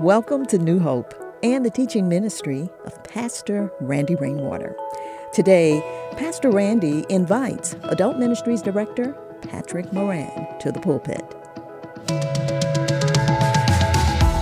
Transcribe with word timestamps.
Welcome 0.00 0.46
to 0.46 0.56
New 0.56 0.78
Hope 0.78 1.12
and 1.42 1.62
the 1.62 1.68
teaching 1.68 2.08
ministry 2.08 2.70
of 2.86 3.04
Pastor 3.04 3.70
Randy 3.82 4.14
Rainwater. 4.14 4.74
Today, 5.34 5.82
Pastor 6.12 6.50
Randy 6.50 7.04
invites 7.10 7.76
Adult 7.82 8.16
Ministries 8.16 8.62
Director 8.62 9.12
Patrick 9.42 9.92
Moran 9.92 10.58
to 10.60 10.72
the 10.72 10.80
pulpit. 10.80 11.22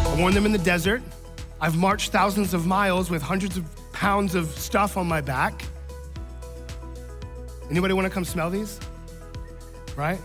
I 0.07 0.17
warned 0.17 0.37
them 0.37 0.47
in 0.47 0.53
the 0.53 0.59
desert. 0.59 1.03
I've 1.61 1.77
marched 1.77 2.13
thousands 2.13 2.55
of 2.55 2.65
miles 2.65 3.11
with 3.11 3.21
hundreds 3.21 3.57
of 3.57 3.65
pounds 3.93 4.37
of 4.37 4.47
stuff 4.51 4.97
on 4.97 5.09
my 5.09 5.21
back. 5.21 5.65
Anybody 7.69 7.95
want 7.95 8.05
to 8.05 8.11
come 8.11 8.25
smell 8.25 8.49
these? 8.49 8.79
Right? 9.97 10.21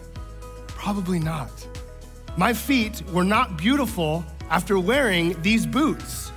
Probably 0.67 1.17
not. 1.17 1.49
My 2.37 2.53
feet 2.53 3.01
were 3.09 3.23
not 3.23 3.57
beautiful 3.57 4.23
after 4.53 4.77
wearing 4.77 5.35
these 5.41 5.65
boots. 5.65 6.31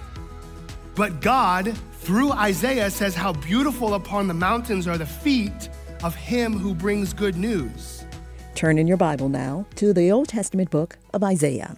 But 0.94 1.20
God, 1.20 1.76
through 2.00 2.32
Isaiah, 2.32 2.90
says 2.90 3.14
how 3.14 3.34
beautiful 3.34 3.92
upon 3.92 4.26
the 4.26 4.32
mountains 4.32 4.88
are 4.88 4.96
the 4.96 5.04
feet 5.04 5.68
of 6.02 6.14
him 6.14 6.58
who 6.58 6.74
brings 6.74 7.12
good 7.12 7.36
news. 7.36 8.06
Turn 8.54 8.78
in 8.78 8.86
your 8.86 8.96
Bible 8.96 9.28
now 9.28 9.66
to 9.74 9.92
the 9.92 10.10
Old 10.10 10.28
Testament 10.28 10.70
book 10.70 10.96
of 11.12 11.22
Isaiah. 11.22 11.76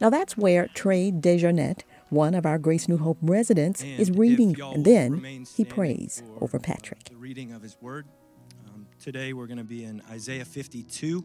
Now 0.00 0.10
that's 0.10 0.36
where 0.36 0.66
Trey 0.74 1.12
Desjardins, 1.12 1.84
one 2.08 2.34
of 2.34 2.44
our 2.44 2.58
Grace 2.58 2.88
New 2.88 2.98
Hope 2.98 3.18
residents, 3.22 3.80
And 3.82 4.00
is 4.00 4.10
reading, 4.10 4.60
and 4.60 4.84
then 4.84 5.46
he 5.56 5.64
prays 5.64 6.20
over 6.40 6.58
Patrick. 6.58 7.04
The 7.04 7.14
reading 7.14 7.52
of 7.52 7.62
his 7.62 7.76
word. 7.80 8.08
Um, 8.66 8.88
today 8.98 9.34
we're 9.34 9.46
going 9.46 9.58
to 9.58 9.64
be 9.64 9.84
in 9.84 10.02
Isaiah 10.10 10.44
52, 10.44 11.24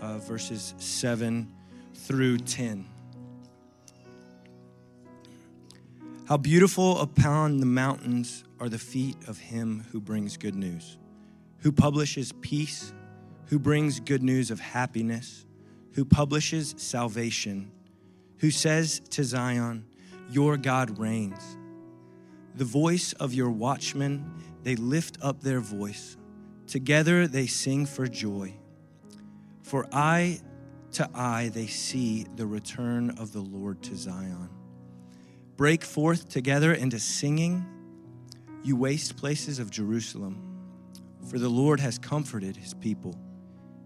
uh, 0.00 0.18
verses 0.18 0.74
7 0.76 1.50
through 1.94 2.38
10. 2.38 2.84
How 6.28 6.36
beautiful 6.36 6.98
upon 6.98 7.58
the 7.58 7.66
mountains 7.66 8.42
are 8.58 8.68
the 8.68 8.80
feet 8.80 9.16
of 9.28 9.38
him 9.38 9.84
who 9.92 10.00
brings 10.00 10.36
good 10.36 10.56
news, 10.56 10.98
who 11.58 11.70
publishes 11.70 12.32
peace, 12.40 12.92
who 13.44 13.60
brings 13.60 14.00
good 14.00 14.24
news 14.24 14.50
of 14.50 14.58
happiness, 14.58 15.46
who 15.92 16.04
publishes 16.04 16.74
salvation, 16.78 17.70
who 18.38 18.50
says 18.50 18.98
to 19.10 19.22
Zion, 19.22 19.86
Your 20.28 20.56
God 20.56 20.98
reigns. 20.98 21.56
The 22.56 22.64
voice 22.64 23.12
of 23.12 23.32
your 23.32 23.50
watchmen, 23.50 24.28
they 24.64 24.74
lift 24.74 25.18
up 25.22 25.42
their 25.42 25.60
voice. 25.60 26.16
Together 26.66 27.28
they 27.28 27.46
sing 27.46 27.86
for 27.86 28.08
joy. 28.08 28.52
For 29.62 29.86
eye 29.92 30.40
to 30.94 31.08
eye 31.14 31.50
they 31.54 31.68
see 31.68 32.26
the 32.34 32.46
return 32.46 33.10
of 33.10 33.32
the 33.32 33.42
Lord 33.42 33.80
to 33.82 33.94
Zion. 33.94 34.55
Break 35.56 35.84
forth 35.84 36.28
together 36.28 36.74
into 36.74 36.98
singing, 36.98 37.64
you 38.62 38.76
waste 38.76 39.16
places 39.16 39.58
of 39.58 39.70
Jerusalem. 39.70 40.42
For 41.30 41.38
the 41.38 41.48
Lord 41.48 41.80
has 41.80 41.98
comforted 41.98 42.56
his 42.56 42.74
people, 42.74 43.18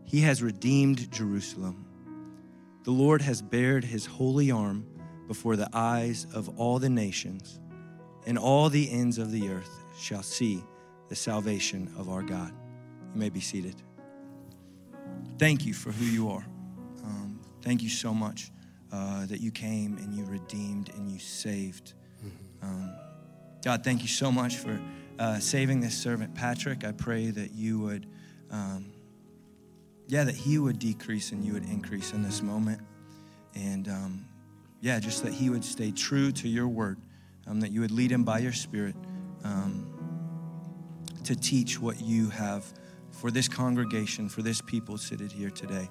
he 0.04 0.20
has 0.22 0.42
redeemed 0.42 1.10
Jerusalem. 1.12 1.86
The 2.82 2.90
Lord 2.90 3.22
has 3.22 3.40
bared 3.40 3.84
his 3.84 4.06
holy 4.06 4.50
arm 4.50 4.84
before 5.28 5.54
the 5.54 5.68
eyes 5.72 6.26
of 6.34 6.58
all 6.58 6.78
the 6.80 6.90
nations, 6.90 7.60
and 8.26 8.36
all 8.36 8.68
the 8.68 8.90
ends 8.90 9.18
of 9.18 9.30
the 9.30 9.50
earth 9.50 9.84
shall 9.96 10.22
see 10.22 10.64
the 11.08 11.14
salvation 11.14 11.92
of 11.96 12.08
our 12.08 12.22
God. 12.22 12.52
You 13.14 13.20
may 13.20 13.28
be 13.28 13.40
seated. 13.40 13.76
Thank 15.38 15.64
you 15.66 15.74
for 15.74 15.92
who 15.92 16.04
you 16.04 16.30
are. 16.30 16.44
Um, 17.04 17.40
thank 17.62 17.82
you 17.82 17.88
so 17.88 18.12
much 18.12 18.50
uh, 18.92 19.26
that 19.26 19.40
you 19.40 19.50
came 19.50 19.96
and 19.98 20.14
you 20.14 20.24
redeemed 20.24 20.90
and 20.90 21.08
you 21.08 21.18
saved. 21.18 21.94
Um, 22.62 22.92
God, 23.64 23.84
thank 23.84 24.02
you 24.02 24.08
so 24.08 24.30
much 24.30 24.56
for 24.56 24.80
uh, 25.18 25.38
saving 25.38 25.80
this 25.80 25.96
servant, 25.96 26.34
Patrick. 26.34 26.84
I 26.84 26.92
pray 26.92 27.30
that 27.30 27.52
you 27.52 27.78
would, 27.80 28.06
um, 28.50 28.92
yeah, 30.08 30.24
that 30.24 30.34
he 30.34 30.58
would 30.58 30.78
decrease 30.78 31.32
and 31.32 31.44
you 31.44 31.52
would 31.52 31.64
increase 31.64 32.12
in 32.12 32.22
this 32.22 32.42
moment. 32.42 32.80
And 33.54 33.88
um, 33.88 34.24
yeah, 34.80 34.98
just 34.98 35.22
that 35.24 35.32
he 35.32 35.50
would 35.50 35.64
stay 35.64 35.90
true 35.90 36.32
to 36.32 36.48
your 36.48 36.68
word, 36.68 36.98
um, 37.46 37.60
that 37.60 37.70
you 37.70 37.80
would 37.80 37.90
lead 37.90 38.10
him 38.10 38.24
by 38.24 38.38
your 38.38 38.52
spirit 38.52 38.96
um, 39.44 39.86
to 41.24 41.36
teach 41.36 41.80
what 41.80 42.00
you 42.00 42.30
have 42.30 42.64
for 43.10 43.30
this 43.30 43.48
congregation, 43.48 44.28
for 44.28 44.42
this 44.42 44.60
people 44.60 44.96
seated 44.96 45.30
here 45.32 45.50
today. 45.50 45.88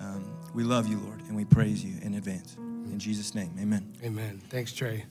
Um, 0.00 0.24
we 0.54 0.64
love 0.64 0.86
you, 0.86 0.98
Lord, 0.98 1.20
and 1.28 1.36
we 1.36 1.44
praise 1.44 1.84
you 1.84 1.94
in 2.02 2.14
advance. 2.14 2.56
In 2.56 2.98
Jesus' 2.98 3.34
name, 3.34 3.50
amen. 3.60 3.92
Amen. 4.04 4.40
Thanks, 4.50 4.72
Trey. 4.72 5.04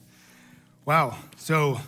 Wow. 0.84 1.16
So, 1.36 1.80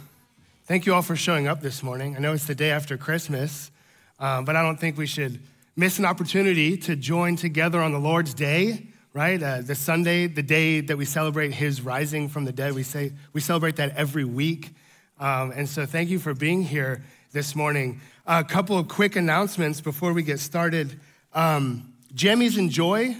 thank 0.65 0.87
you 0.87 0.95
all 0.95 1.03
for 1.03 1.17
showing 1.17 1.47
up 1.49 1.61
this 1.61 1.83
morning. 1.83 2.17
I 2.17 2.19
know 2.19 2.33
it's 2.33 2.47
the 2.47 2.55
day 2.55 2.71
after 2.71 2.97
Christmas, 2.97 3.71
um, 4.19 4.45
but 4.45 4.57
I 4.57 4.62
don't 4.62 4.79
think 4.79 4.97
we 4.97 5.07
should 5.07 5.41
miss 5.77 5.99
an 5.99 6.05
opportunity 6.05 6.77
to 6.79 6.97
join 6.97 7.37
together 7.37 7.81
on 7.81 7.93
the 7.93 7.99
Lord's 7.99 8.34
Day, 8.34 8.89
right? 9.13 9.43
Uh, 9.43 9.61
the 9.61 9.75
Sunday, 9.75 10.27
the 10.27 10.43
day 10.43 10.81
that 10.81 10.97
we 10.97 11.05
celebrate 11.05 11.53
His 11.53 11.81
rising 11.81 12.28
from 12.28 12.45
the 12.45 12.53
dead. 12.53 12.75
We 12.75 12.83
say 12.83 13.13
we 13.33 13.41
celebrate 13.41 13.77
that 13.77 13.97
every 13.97 14.25
week, 14.25 14.75
um, 15.19 15.53
and 15.53 15.69
so 15.69 15.87
thank 15.87 16.11
you 16.11 16.19
for 16.19 16.34
being 16.34 16.63
here 16.63 17.03
this 17.33 17.55
morning. 17.55 18.01
a 18.27 18.43
couple 18.43 18.78
of 18.78 18.89
quick 18.89 19.17
announcements 19.17 19.81
before 19.81 20.13
we 20.13 20.23
get 20.23 20.41
started. 20.41 20.99
Um, 21.34 21.93
Jammies 22.16 22.56
and 22.56 22.71
Joy. 22.71 23.15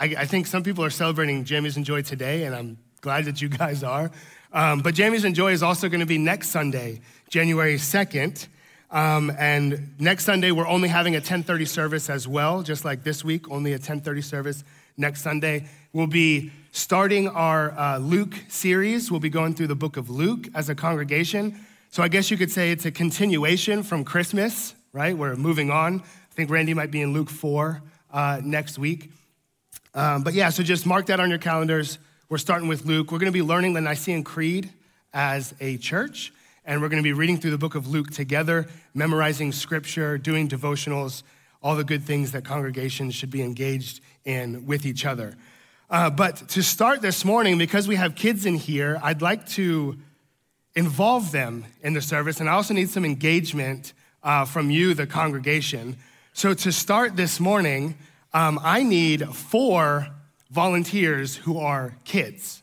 I, 0.00 0.04
I, 0.18 0.24
think 0.24 0.48
some 0.48 0.64
people 0.64 0.84
are 0.84 0.90
celebrating 0.90 1.44
Jammies 1.44 1.76
and 1.76 1.84
Joy 1.84 2.02
today, 2.02 2.42
and 2.42 2.56
I'm 2.56 2.76
glad 3.00 3.26
that 3.26 3.40
you 3.40 3.48
guys 3.48 3.84
are. 3.84 4.10
Um, 4.52 4.80
but 4.80 4.96
Jammies 4.96 5.24
and 5.24 5.32
Joy 5.32 5.52
is 5.52 5.62
also 5.62 5.88
going 5.88 6.00
to 6.00 6.06
be 6.06 6.18
next 6.18 6.48
Sunday, 6.48 7.02
January 7.30 7.76
2nd. 7.76 8.48
Um, 8.90 9.30
and 9.38 9.94
next 10.00 10.24
Sunday, 10.24 10.50
we're 10.50 10.66
only 10.66 10.88
having 10.88 11.14
a 11.14 11.18
1030 11.18 11.66
service 11.66 12.10
as 12.10 12.26
well, 12.26 12.64
just 12.64 12.84
like 12.84 13.04
this 13.04 13.22
week, 13.22 13.48
only 13.48 13.70
a 13.70 13.76
1030 13.76 14.22
service 14.22 14.64
next 14.96 15.22
Sunday. 15.22 15.68
We'll 15.92 16.08
be 16.08 16.50
starting 16.72 17.28
our 17.28 17.78
uh, 17.78 17.98
Luke 17.98 18.34
series. 18.48 19.08
We'll 19.08 19.20
be 19.20 19.30
going 19.30 19.54
through 19.54 19.68
the 19.68 19.76
book 19.76 19.96
of 19.96 20.10
Luke 20.10 20.48
as 20.52 20.68
a 20.68 20.74
congregation. 20.74 21.60
So 21.90 22.02
I 22.02 22.08
guess 22.08 22.28
you 22.32 22.36
could 22.36 22.50
say 22.50 22.72
it's 22.72 22.86
a 22.86 22.90
continuation 22.90 23.84
from 23.84 24.02
Christmas, 24.02 24.74
right? 24.92 25.16
We're 25.16 25.36
moving 25.36 25.70
on. 25.70 26.00
I 26.00 26.34
think 26.34 26.50
Randy 26.50 26.74
might 26.74 26.90
be 26.90 27.02
in 27.02 27.12
Luke 27.12 27.30
4 27.30 27.82
uh, 28.12 28.40
next 28.42 28.78
week. 28.78 29.10
Um, 29.94 30.22
but 30.22 30.34
yeah, 30.34 30.50
so 30.50 30.62
just 30.62 30.86
mark 30.86 31.06
that 31.06 31.20
on 31.20 31.30
your 31.30 31.38
calendars. 31.38 31.98
We're 32.28 32.38
starting 32.38 32.68
with 32.68 32.84
Luke. 32.84 33.12
We're 33.12 33.18
going 33.18 33.32
to 33.32 33.38
be 33.38 33.42
learning 33.42 33.74
the 33.74 33.80
Nicene 33.80 34.24
Creed 34.24 34.70
as 35.14 35.54
a 35.60 35.78
church, 35.78 36.32
and 36.64 36.82
we're 36.82 36.88
going 36.88 37.02
to 37.02 37.06
be 37.06 37.12
reading 37.12 37.38
through 37.38 37.52
the 37.52 37.58
book 37.58 37.74
of 37.74 37.86
Luke 37.86 38.10
together, 38.10 38.66
memorizing 38.94 39.52
scripture, 39.52 40.18
doing 40.18 40.48
devotionals, 40.48 41.22
all 41.62 41.76
the 41.76 41.84
good 41.84 42.02
things 42.02 42.32
that 42.32 42.44
congregations 42.44 43.14
should 43.14 43.30
be 43.30 43.42
engaged 43.42 44.00
in 44.24 44.66
with 44.66 44.84
each 44.84 45.06
other. 45.06 45.36
Uh, 45.88 46.10
but 46.10 46.48
to 46.48 46.62
start 46.62 47.00
this 47.00 47.24
morning, 47.24 47.58
because 47.58 47.86
we 47.86 47.94
have 47.96 48.14
kids 48.14 48.44
in 48.44 48.56
here, 48.56 48.98
I'd 49.02 49.22
like 49.22 49.46
to 49.50 49.96
involve 50.74 51.32
them 51.32 51.64
in 51.80 51.94
the 51.94 52.02
service, 52.02 52.40
and 52.40 52.48
I 52.48 52.52
also 52.52 52.74
need 52.74 52.90
some 52.90 53.04
engagement 53.04 53.92
uh, 54.22 54.44
from 54.44 54.70
you, 54.70 54.94
the 54.94 55.06
congregation. 55.06 55.96
So 56.36 56.52
to 56.52 56.70
start 56.70 57.16
this 57.16 57.40
morning, 57.40 57.96
um, 58.34 58.60
I 58.62 58.82
need 58.82 59.26
four 59.26 60.08
volunteers 60.50 61.34
who 61.34 61.58
are 61.58 61.96
kids. 62.04 62.62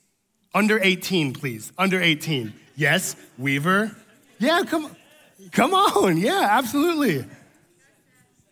Under 0.54 0.80
18, 0.80 1.34
please. 1.34 1.74
Under 1.76 2.00
18. 2.00 2.54
Yes, 2.76 3.16
Weaver. 3.40 3.96
Yeah, 4.38 4.62
come, 4.68 4.96
come 5.52 5.74
on. 5.74 6.18
Yeah, 6.18 6.50
absolutely. 6.52 7.26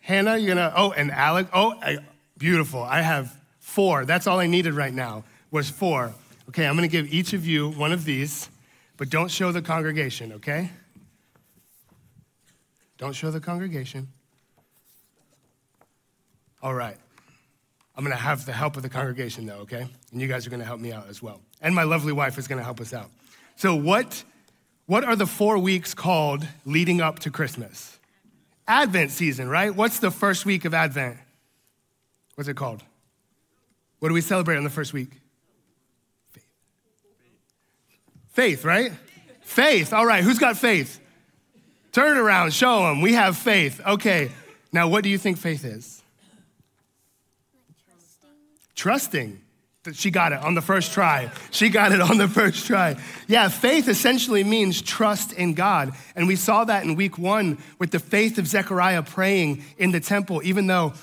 Hannah, 0.00 0.38
you're 0.38 0.56
gonna, 0.56 0.72
oh, 0.74 0.90
and 0.90 1.12
Alec. 1.12 1.46
Oh, 1.54 1.78
I, 1.80 1.98
beautiful. 2.36 2.82
I 2.82 3.00
have 3.00 3.32
four. 3.60 4.04
That's 4.04 4.26
all 4.26 4.40
I 4.40 4.48
needed 4.48 4.74
right 4.74 4.92
now 4.92 5.22
was 5.52 5.70
four. 5.70 6.12
Okay, 6.48 6.66
I'm 6.66 6.74
gonna 6.74 6.88
give 6.88 7.14
each 7.14 7.32
of 7.32 7.46
you 7.46 7.68
one 7.68 7.92
of 7.92 8.04
these, 8.04 8.50
but 8.96 9.08
don't 9.08 9.30
show 9.30 9.52
the 9.52 9.62
congregation, 9.62 10.32
okay? 10.32 10.70
Don't 12.98 13.12
show 13.12 13.30
the 13.30 13.38
congregation. 13.38 14.08
All 16.62 16.74
right. 16.74 16.96
I'm 17.96 18.04
going 18.04 18.16
to 18.16 18.22
have 18.22 18.46
the 18.46 18.52
help 18.52 18.76
of 18.76 18.82
the 18.82 18.88
congregation, 18.88 19.46
though, 19.46 19.60
okay? 19.60 19.86
And 20.12 20.20
you 20.20 20.28
guys 20.28 20.46
are 20.46 20.50
going 20.50 20.60
to 20.60 20.66
help 20.66 20.80
me 20.80 20.92
out 20.92 21.08
as 21.08 21.22
well. 21.22 21.40
And 21.60 21.74
my 21.74 21.82
lovely 21.82 22.12
wife 22.12 22.38
is 22.38 22.48
going 22.48 22.58
to 22.58 22.64
help 22.64 22.80
us 22.80 22.94
out. 22.94 23.10
So, 23.56 23.74
what, 23.74 24.24
what 24.86 25.04
are 25.04 25.16
the 25.16 25.26
four 25.26 25.58
weeks 25.58 25.92
called 25.92 26.46
leading 26.64 27.00
up 27.00 27.18
to 27.20 27.30
Christmas? 27.30 27.98
Advent 28.66 29.10
season, 29.10 29.48
right? 29.48 29.74
What's 29.74 29.98
the 29.98 30.10
first 30.10 30.46
week 30.46 30.64
of 30.64 30.72
Advent? 30.72 31.18
What's 32.36 32.48
it 32.48 32.56
called? 32.56 32.82
What 33.98 34.08
do 34.08 34.14
we 34.14 34.20
celebrate 34.20 34.56
on 34.56 34.64
the 34.64 34.70
first 34.70 34.92
week? 34.92 35.10
Faith. 36.32 36.46
Faith, 38.30 38.64
right? 38.64 38.92
Faith. 39.42 39.92
All 39.92 40.06
right, 40.06 40.24
who's 40.24 40.38
got 40.38 40.56
faith? 40.56 40.98
Turn 41.92 42.16
around, 42.16 42.54
show 42.54 42.84
them. 42.84 43.02
We 43.02 43.12
have 43.12 43.36
faith. 43.36 43.80
Okay. 43.86 44.30
Now, 44.72 44.88
what 44.88 45.04
do 45.04 45.10
you 45.10 45.18
think 45.18 45.36
faith 45.36 45.64
is? 45.64 46.01
Trusting. 48.82 49.40
That 49.84 49.94
she 49.94 50.10
got 50.10 50.32
it 50.32 50.40
on 50.40 50.56
the 50.56 50.60
first 50.60 50.92
try. 50.92 51.30
She 51.52 51.68
got 51.68 51.92
it 51.92 52.00
on 52.00 52.18
the 52.18 52.26
first 52.26 52.66
try. 52.66 52.96
Yeah, 53.28 53.46
faith 53.46 53.86
essentially 53.86 54.42
means 54.42 54.82
trust 54.82 55.32
in 55.32 55.54
God. 55.54 55.92
And 56.16 56.26
we 56.26 56.34
saw 56.34 56.64
that 56.64 56.82
in 56.82 56.96
week 56.96 57.16
one 57.16 57.58
with 57.78 57.92
the 57.92 58.00
faith 58.00 58.38
of 58.38 58.48
Zechariah 58.48 59.04
praying 59.04 59.62
in 59.78 59.92
the 59.92 60.00
temple, 60.00 60.40
even 60.42 60.66
though 60.66 60.94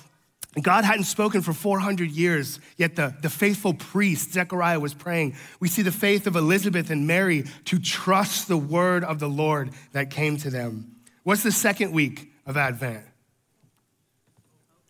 God 0.62 0.84
hadn't 0.84 1.06
spoken 1.06 1.42
for 1.42 1.54
400 1.54 2.12
years, 2.12 2.60
yet 2.76 2.98
the, 2.98 3.16
the 3.22 3.30
faithful 3.30 3.74
priest, 3.74 4.34
Zechariah, 4.34 4.82
was 4.82 4.94
praying. 4.94 5.38
We 5.62 5.70
see 5.70 5.82
the 5.82 5.94
faith 5.94 6.28
of 6.28 6.36
Elizabeth 6.36 6.90
and 6.90 7.08
Mary 7.08 7.46
to 7.64 7.80
trust 7.80 8.50
the 8.50 8.58
word 8.58 9.06
of 9.06 9.20
the 9.20 9.30
Lord 9.30 9.70
that 9.94 10.10
came 10.10 10.36
to 10.40 10.50
them. 10.50 10.98
What's 11.24 11.44
the 11.44 11.54
second 11.54 11.94
week 11.94 12.30
of 12.46 12.58
Advent? 12.58 13.06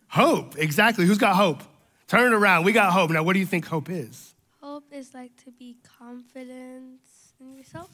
Hope, 0.08 0.58
exactly. 0.58 1.06
Who's 1.06 1.18
got 1.18 1.36
hope? 1.36 1.62
Turn 2.10 2.32
it 2.32 2.36
around. 2.36 2.64
We 2.64 2.72
got 2.72 2.92
hope. 2.92 3.12
Now, 3.12 3.22
what 3.22 3.34
do 3.34 3.38
you 3.38 3.46
think 3.46 3.68
hope 3.68 3.88
is? 3.88 4.34
Hope 4.60 4.82
is 4.90 5.14
like 5.14 5.30
to 5.44 5.52
be 5.52 5.76
confident 5.96 6.98
in 7.38 7.52
yourself. 7.56 7.88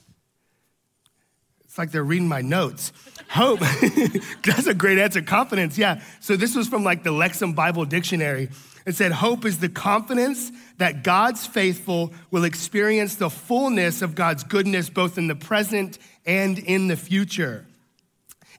It's 1.66 1.76
like 1.76 1.90
they're 1.90 2.02
reading 2.02 2.26
my 2.26 2.40
notes. 2.40 2.94
Hope, 3.28 3.60
that's 4.42 4.66
a 4.66 4.72
great 4.72 4.96
answer. 4.96 5.20
Confidence, 5.20 5.76
yeah. 5.76 6.00
So 6.20 6.34
this 6.34 6.56
was 6.56 6.66
from 6.66 6.82
like 6.82 7.02
the 7.02 7.10
Lexham 7.10 7.54
Bible 7.54 7.84
Dictionary. 7.84 8.48
It 8.86 8.94
said, 8.94 9.12
Hope 9.12 9.44
is 9.44 9.58
the 9.58 9.68
confidence 9.68 10.50
that 10.78 11.04
God's 11.04 11.44
faithful 11.44 12.14
will 12.30 12.44
experience 12.44 13.16
the 13.16 13.28
fullness 13.28 14.00
of 14.00 14.14
God's 14.14 14.44
goodness 14.44 14.88
both 14.88 15.18
in 15.18 15.26
the 15.26 15.36
present 15.36 15.98
and 16.24 16.58
in 16.58 16.88
the 16.88 16.96
future. 16.96 17.66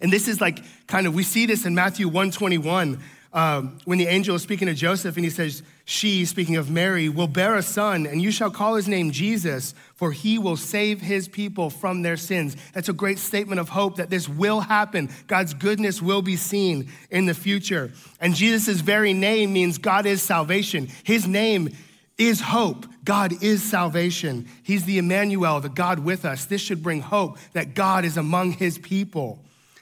And 0.01 0.13
this 0.13 0.27
is 0.27 0.39
like 0.39 0.59
kind 0.85 1.07
of, 1.07 1.15
we 1.15 1.23
see 1.23 1.47
this 1.47 1.65
in 1.65 1.73
Matthew 1.73 2.05
121 2.05 3.01
um, 3.33 3.77
when 3.85 3.97
the 3.97 4.07
angel 4.07 4.35
is 4.35 4.41
speaking 4.41 4.67
to 4.67 4.73
Joseph 4.73 5.15
and 5.15 5.23
he 5.23 5.29
says, 5.29 5.61
She, 5.85 6.25
speaking 6.25 6.55
of 6.55 6.69
Mary, 6.69 7.09
will 7.09 7.27
bear 7.27 7.55
a 7.55 7.61
son, 7.61 8.05
and 8.05 8.21
you 8.21 8.31
shall 8.31 8.49
call 8.49 8.75
his 8.75 8.87
name 8.87 9.11
Jesus, 9.11 9.73
for 9.95 10.11
he 10.11 10.39
will 10.39 10.57
save 10.57 11.01
his 11.01 11.27
people 11.27 11.69
from 11.69 12.01
their 12.01 12.17
sins. 12.17 12.55
That's 12.73 12.89
a 12.89 12.93
great 12.93 13.19
statement 13.19 13.59
of 13.59 13.69
hope 13.69 13.97
that 13.97 14.09
this 14.09 14.29
will 14.29 14.61
happen. 14.61 15.09
God's 15.27 15.53
goodness 15.53 16.01
will 16.01 16.21
be 16.21 16.35
seen 16.35 16.89
in 17.11 17.25
the 17.25 17.33
future. 17.33 17.91
And 18.19 18.33
Jesus' 18.33 18.79
very 18.79 19.13
name 19.13 19.53
means 19.53 19.77
God 19.77 20.05
is 20.05 20.21
salvation. 20.21 20.87
His 21.03 21.27
name 21.27 21.75
is 22.17 22.41
hope. 22.41 22.85
God 23.03 23.43
is 23.43 23.61
salvation. 23.61 24.47
He's 24.63 24.85
the 24.85 24.97
Emmanuel, 24.97 25.59
the 25.59 25.69
God 25.69 25.99
with 25.99 26.25
us. 26.25 26.45
This 26.45 26.61
should 26.61 26.81
bring 26.81 27.01
hope 27.01 27.37
that 27.53 27.73
God 27.73 28.05
is 28.05 28.17
among 28.17 28.53
his 28.53 28.77
people. 28.77 29.39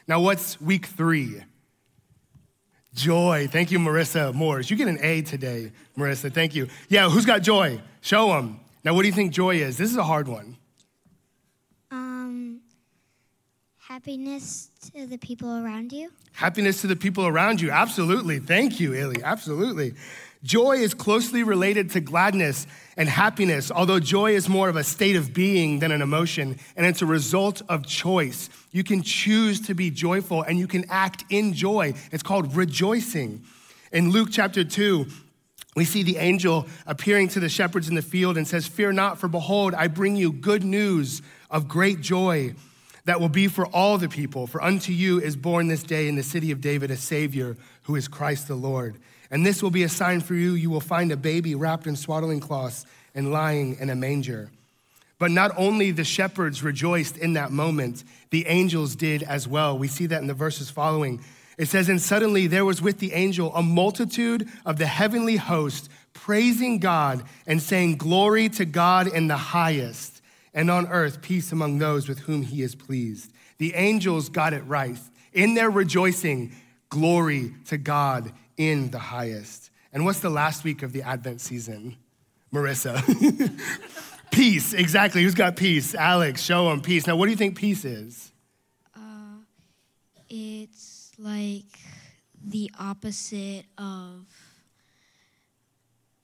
Now, 0.07 0.19
what's 0.19 0.59
week 0.59 0.85
three? 0.85 1.41
Joy. 2.95 3.47
Thank 3.51 3.71
you, 3.71 3.79
Marissa 3.79 4.33
Moores. 4.33 4.71
You 4.71 4.77
get 4.77 4.87
an 4.87 4.99
A 5.01 5.21
today, 5.21 5.71
Marissa. 5.97 6.33
Thank 6.33 6.55
you. 6.55 6.69
Yeah, 6.87 7.09
who's 7.09 7.25
got 7.25 7.41
joy? 7.41 7.81
Show 8.01 8.29
them. 8.29 8.61
Now, 8.85 8.93
what 8.93 9.01
do 9.01 9.07
you 9.09 9.13
think 9.13 9.33
joy 9.33 9.57
is? 9.57 9.77
This 9.77 9.91
is 9.91 9.97
a 9.97 10.03
hard 10.03 10.29
one. 10.29 10.55
Um, 11.91 12.61
happiness 13.77 14.71
to 14.93 15.05
the 15.07 15.17
people 15.17 15.49
around 15.49 15.91
you. 15.91 16.09
Happiness 16.31 16.81
to 16.81 16.87
the 16.87 16.95
people 16.95 17.27
around 17.27 17.59
you. 17.59 17.69
Absolutely. 17.69 18.39
Thank 18.39 18.79
you, 18.79 18.93
Illy. 18.93 19.21
Absolutely. 19.23 19.93
Joy 20.45 20.73
is 20.73 20.93
closely 20.93 21.41
related 21.41 21.89
to 21.91 22.01
gladness 22.01 22.67
and 22.95 23.09
happiness, 23.09 23.71
although 23.71 23.99
joy 23.99 24.35
is 24.35 24.47
more 24.47 24.69
of 24.69 24.75
a 24.75 24.83
state 24.83 25.15
of 25.15 25.33
being 25.33 25.79
than 25.79 25.91
an 25.91 26.03
emotion, 26.03 26.59
and 26.77 26.85
it's 26.85 27.01
a 27.01 27.05
result 27.07 27.63
of 27.67 27.87
choice. 27.87 28.51
You 28.71 28.83
can 28.83 29.01
choose 29.01 29.59
to 29.61 29.73
be 29.73 29.89
joyful 29.89 30.43
and 30.43 30.59
you 30.59 30.67
can 30.67 30.85
act 30.87 31.25
in 31.31 31.53
joy. 31.53 31.95
It's 32.11 32.21
called 32.21 32.55
rejoicing. 32.55 33.43
In 33.91 34.11
Luke 34.11 34.29
chapter 34.31 34.63
2, 34.63 35.07
we 35.75 35.83
see 35.83 36.03
the 36.03 36.17
angel 36.17 36.67
appearing 36.85 37.29
to 37.29 37.39
the 37.39 37.49
shepherds 37.49 37.89
in 37.89 37.95
the 37.95 38.03
field 38.03 38.37
and 38.37 38.47
says, 38.47 38.67
Fear 38.67 38.91
not, 38.91 39.17
for 39.17 39.27
behold, 39.27 39.73
I 39.73 39.87
bring 39.87 40.15
you 40.15 40.31
good 40.31 40.63
news 40.63 41.23
of 41.49 41.67
great 41.67 42.01
joy 42.01 42.53
that 43.05 43.19
will 43.19 43.29
be 43.29 43.47
for 43.47 43.65
all 43.65 43.97
the 43.97 44.09
people. 44.09 44.45
For 44.45 44.63
unto 44.63 44.91
you 44.91 45.19
is 45.19 45.35
born 45.35 45.69
this 45.69 45.81
day 45.81 46.07
in 46.07 46.15
the 46.15 46.23
city 46.23 46.51
of 46.51 46.61
David 46.61 46.91
a 46.91 46.97
Savior 46.97 47.57
who 47.83 47.95
is 47.95 48.07
Christ 48.07 48.47
the 48.47 48.53
Lord. 48.55 48.99
And 49.35 49.45
this 49.45 49.61
will 49.61 49.69
be 49.69 49.83
a 49.83 49.89
sign 49.89 50.21
for 50.21 50.33
you. 50.33 50.53
You 50.53 50.69
will 50.69 50.79
find 50.79 51.11
a 51.11 51.17
baby 51.17 51.55
wrapped 51.55 51.87
in 51.87 51.97
swaddling 51.97 52.39
cloths 52.39 52.85
and 53.13 53.33
lying 53.33 53.75
in 53.81 53.89
a 53.89 53.95
manger. 53.95 54.49
But 55.19 55.29
not 55.29 55.51
only 55.57 55.91
the 55.91 56.05
shepherds 56.05 56.63
rejoiced 56.63 57.17
in 57.17 57.33
that 57.33 57.51
moment, 57.51 58.05
the 58.29 58.47
angels 58.47 58.95
did 58.95 59.23
as 59.23 59.45
well. 59.45 59.77
We 59.77 59.89
see 59.89 60.05
that 60.05 60.21
in 60.21 60.27
the 60.27 60.33
verses 60.33 60.69
following. 60.69 61.21
It 61.57 61.65
says, 61.65 61.89
And 61.89 62.01
suddenly 62.01 62.47
there 62.47 62.63
was 62.63 62.81
with 62.81 62.99
the 62.99 63.11
angel 63.11 63.53
a 63.53 63.61
multitude 63.61 64.47
of 64.65 64.77
the 64.77 64.85
heavenly 64.85 65.35
host 65.35 65.89
praising 66.13 66.79
God 66.79 67.21
and 67.45 67.61
saying, 67.61 67.97
Glory 67.97 68.47
to 68.47 68.63
God 68.63 69.05
in 69.05 69.27
the 69.27 69.35
highest, 69.35 70.21
and 70.53 70.71
on 70.71 70.87
earth 70.87 71.21
peace 71.21 71.51
among 71.51 71.79
those 71.79 72.07
with 72.07 72.19
whom 72.19 72.41
he 72.41 72.61
is 72.61 72.73
pleased. 72.73 73.33
The 73.57 73.73
angels 73.73 74.29
got 74.29 74.53
it 74.53 74.63
right. 74.65 74.97
In 75.33 75.55
their 75.55 75.69
rejoicing, 75.69 76.55
glory 76.87 77.53
to 77.65 77.77
God 77.77 78.31
in 78.57 78.91
the 78.91 78.99
highest. 78.99 79.69
And 79.93 80.05
what's 80.05 80.19
the 80.19 80.29
last 80.29 80.63
week 80.63 80.83
of 80.83 80.91
the 80.91 81.01
Advent 81.01 81.41
season? 81.41 81.95
Marissa. 82.53 83.01
peace, 84.31 84.73
exactly. 84.73 85.23
Who's 85.23 85.35
got 85.35 85.55
peace? 85.55 85.95
Alex, 85.95 86.41
show 86.41 86.69
them 86.69 86.81
peace. 86.81 87.07
Now, 87.07 87.15
what 87.15 87.25
do 87.25 87.31
you 87.31 87.37
think 87.37 87.57
peace 87.57 87.85
is? 87.85 88.31
Uh, 88.95 89.39
it's 90.29 91.11
like 91.17 91.79
the 92.43 92.71
opposite 92.79 93.65
of 93.77 94.25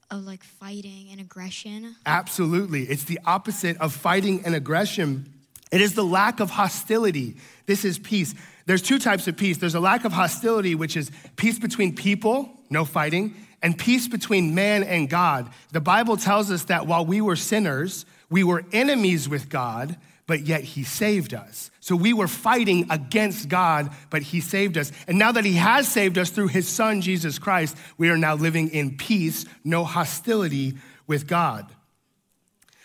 of 0.09 0.25
like 0.25 0.43
fighting 0.43 1.07
and 1.11 1.21
aggression. 1.21 1.95
Absolutely. 2.05 2.83
It's 2.83 3.05
the 3.05 3.19
opposite 3.25 3.77
of 3.77 3.93
fighting 3.93 4.43
and 4.45 4.53
aggression. 4.53 5.33
It 5.71 5.81
is 5.81 5.93
the 5.93 6.03
lack 6.03 6.39
of 6.39 6.49
hostility. 6.49 7.37
This 7.65 7.85
is 7.85 7.97
peace. 7.97 8.35
There's 8.65 8.81
two 8.81 8.99
types 8.99 9.27
of 9.27 9.37
peace. 9.37 9.57
There's 9.57 9.75
a 9.75 9.79
lack 9.79 10.05
of 10.05 10.11
hostility, 10.11 10.75
which 10.75 10.97
is 10.97 11.11
peace 11.37 11.57
between 11.57 11.95
people, 11.95 12.59
no 12.69 12.85
fighting, 12.85 13.35
and 13.63 13.77
peace 13.77 14.07
between 14.07 14.53
man 14.53 14.83
and 14.83 15.09
God. 15.09 15.49
The 15.71 15.81
Bible 15.81 16.17
tells 16.17 16.51
us 16.51 16.65
that 16.65 16.87
while 16.87 17.05
we 17.05 17.21
were 17.21 17.35
sinners, 17.35 18.05
we 18.29 18.43
were 18.43 18.65
enemies 18.71 19.29
with 19.29 19.49
God, 19.49 19.97
but 20.27 20.41
yet 20.41 20.63
he 20.63 20.83
saved 20.83 21.33
us. 21.33 21.71
So 21.79 21.95
we 21.95 22.13
were 22.13 22.27
fighting 22.27 22.87
against 22.89 23.49
God, 23.49 23.91
but 24.09 24.21
he 24.21 24.39
saved 24.39 24.77
us. 24.77 24.91
And 25.07 25.17
now 25.17 25.31
that 25.31 25.45
he 25.45 25.53
has 25.53 25.87
saved 25.87 26.17
us 26.17 26.29
through 26.29 26.47
his 26.47 26.67
son, 26.67 27.01
Jesus 27.01 27.39
Christ, 27.39 27.77
we 27.97 28.09
are 28.09 28.17
now 28.17 28.35
living 28.35 28.69
in 28.69 28.97
peace, 28.97 29.45
no 29.63 29.83
hostility 29.83 30.75
with 31.07 31.27
God. 31.27 31.67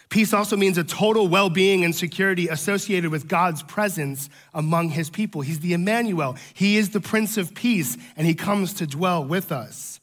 Peace 0.09 0.33
also 0.33 0.57
means 0.57 0.79
a 0.79 0.85
total 0.85 1.27
well 1.27 1.51
being 1.51 1.85
and 1.85 1.95
security 1.95 2.49
associated 2.49 3.11
with 3.11 3.29
God's 3.29 3.63
presence 3.63 4.29
among 4.55 4.91
his 4.91 5.11
people. 5.11 5.41
He's 5.41 5.61
the 5.61 5.73
Emmanuel, 5.73 6.37
he 6.55 6.77
is 6.77 6.91
the 6.91 7.01
Prince 7.01 7.37
of 7.37 7.55
Peace, 7.55 7.97
and 8.17 8.27
he 8.27 8.35
comes 8.35 8.75
to 8.75 8.87
dwell 8.87 9.25
with 9.25 9.51
us. 9.51 10.01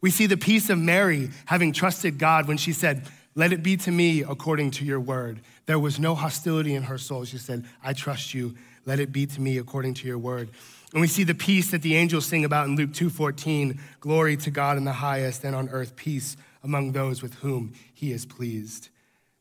We 0.00 0.10
see 0.10 0.26
the 0.26 0.36
peace 0.36 0.68
of 0.68 0.78
Mary 0.78 1.30
having 1.46 1.72
trusted 1.72 2.18
God 2.18 2.46
when 2.46 2.58
she 2.58 2.72
said, 2.72 3.06
Let 3.34 3.52
it 3.52 3.62
be 3.62 3.76
to 3.78 3.90
me 3.90 4.22
according 4.22 4.72
to 4.72 4.84
your 4.84 5.00
word. 5.00 5.40
There 5.66 5.78
was 5.78 5.98
no 5.98 6.14
hostility 6.14 6.74
in 6.74 6.82
her 6.82 6.98
soul. 6.98 7.24
She 7.24 7.38
said, 7.38 7.64
I 7.82 7.94
trust 7.94 8.34
you. 8.34 8.54
Let 8.84 9.00
it 9.00 9.12
be 9.12 9.24
to 9.24 9.40
me 9.40 9.56
according 9.56 9.94
to 9.94 10.06
your 10.06 10.18
word. 10.18 10.50
And 10.92 11.00
we 11.00 11.06
see 11.06 11.24
the 11.24 11.34
peace 11.34 11.70
that 11.70 11.82
the 11.82 11.96
angels 11.96 12.26
sing 12.26 12.44
about 12.44 12.68
in 12.68 12.76
Luke 12.76 12.92
2:14, 12.92 13.78
glory 14.00 14.36
to 14.36 14.50
God 14.50 14.76
in 14.76 14.84
the 14.84 14.92
highest 14.92 15.42
and 15.42 15.56
on 15.56 15.68
earth 15.70 15.96
peace 15.96 16.36
among 16.62 16.92
those 16.92 17.22
with 17.22 17.34
whom 17.34 17.72
he 17.92 18.12
is 18.12 18.26
pleased. 18.26 18.90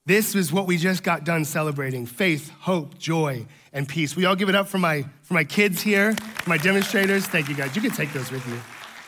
This 0.06 0.36
is 0.36 0.52
what 0.52 0.68
we 0.68 0.78
just 0.78 1.02
got 1.02 1.24
done 1.24 1.46
celebrating 1.46 2.06
faith, 2.06 2.50
hope, 2.60 2.98
joy, 2.98 3.46
and 3.72 3.88
peace. 3.88 4.18
We 4.18 4.26
all 4.26 4.36
give 4.36 4.50
it 4.50 4.56
up 4.56 4.68
for 4.68 4.78
my, 4.78 5.06
for 5.22 5.34
my 5.34 5.46
kids 5.46 5.82
here, 5.82 6.14
for 6.14 6.50
my 6.50 6.58
demonstrators. 6.58 7.26
Thank 7.26 7.48
you 7.48 7.56
guys. 7.56 7.74
You 7.76 7.82
can 7.82 7.92
take 7.92 8.12
those 8.12 8.30
with 8.30 8.46
you. 8.48 8.60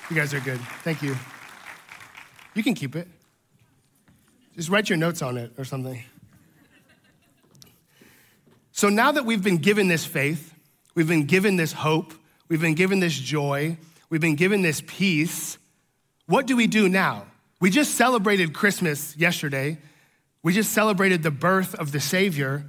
You 0.10 0.16
guys 0.16 0.34
are 0.34 0.40
good. 0.40 0.60
Thank 0.84 1.02
you. 1.02 1.18
You 2.54 2.64
can 2.64 2.76
keep 2.76 2.96
it. 2.96 3.10
Just 4.56 4.70
write 4.70 4.88
your 4.88 4.98
notes 4.98 5.22
on 5.22 5.38
it 5.38 5.52
or 5.58 5.66
something. 5.66 6.02
So 8.72 8.88
now 8.88 9.12
that 9.12 9.26
we've 9.26 9.44
been 9.44 9.58
given 9.58 9.90
this 9.90 10.06
faith, 10.06 10.54
we've 10.96 11.08
been 11.08 11.26
given 11.26 11.58
this 11.58 11.74
hope, 11.74 12.14
we've 12.48 12.62
been 12.62 12.74
given 12.74 13.02
this 13.02 13.18
joy, 13.18 13.78
we've 14.10 14.22
been 14.22 14.36
given 14.36 14.62
this 14.62 14.82
peace, 14.88 15.58
what 16.28 16.48
do 16.48 16.56
we 16.56 16.68
do 16.68 16.88
now? 16.88 17.26
We 17.60 17.70
just 17.70 17.96
celebrated 17.96 18.54
Christmas 18.54 19.16
yesterday. 19.18 19.78
We 20.46 20.54
just 20.54 20.74
celebrated 20.74 21.24
the 21.24 21.32
birth 21.32 21.74
of 21.74 21.92
the 21.92 22.00
Savior, 22.00 22.68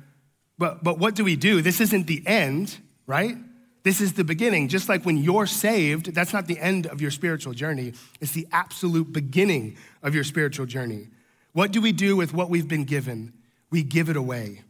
but, 0.57 0.83
but 0.83 0.99
what 0.99 1.15
do 1.15 1.23
we 1.25 1.37
do? 1.37 1.61
This 1.61 1.79
isn't 1.83 2.07
the 2.07 2.27
end, 2.27 2.79
right? 3.07 3.37
This 3.83 4.01
is 4.01 4.15
the 4.15 4.25
beginning. 4.25 4.69
Just 4.69 4.89
like 4.89 5.05
when 5.05 5.19
you're 5.19 5.45
saved, 5.45 6.15
that's 6.15 6.33
not 6.33 6.47
the 6.47 6.59
end 6.59 6.87
of 6.87 7.03
your 7.03 7.11
spiritual 7.11 7.53
journey, 7.53 7.93
it's 8.19 8.33
the 8.33 8.49
absolute 8.51 9.13
beginning 9.13 9.77
of 10.03 10.15
your 10.15 10.25
spiritual 10.25 10.65
journey. 10.65 11.09
What 11.53 11.71
do 11.71 11.83
we 11.83 11.93
do 11.93 12.17
with 12.17 12.33
what 12.33 12.49
we've 12.49 12.67
been 12.67 12.87
given? 12.87 13.35
We 13.71 13.83
give 13.83 14.09
it 14.09 14.17
away. 14.17 14.63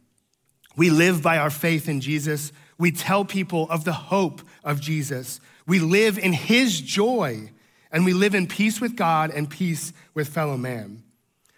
We 0.75 0.89
live 0.89 1.23
by 1.23 1.37
our 1.37 1.49
faith 1.49 1.87
in 1.87 2.01
Jesus. 2.01 2.51
We 2.77 2.91
tell 2.91 3.23
people 3.23 3.69
of 3.69 3.85
the 3.85 3.93
hope 3.93 4.41
of 4.65 4.81
Jesus. 4.81 5.39
We 5.65 5.79
live 5.79 6.17
in 6.17 6.33
his 6.33 6.81
joy, 6.81 7.51
and 7.89 8.03
we 8.03 8.11
live 8.11 8.35
in 8.35 8.47
peace 8.47 8.81
with 8.81 8.97
God 8.97 9.31
and 9.31 9.49
peace 9.49 9.93
with 10.13 10.27
fellow 10.27 10.57
man. 10.57 11.03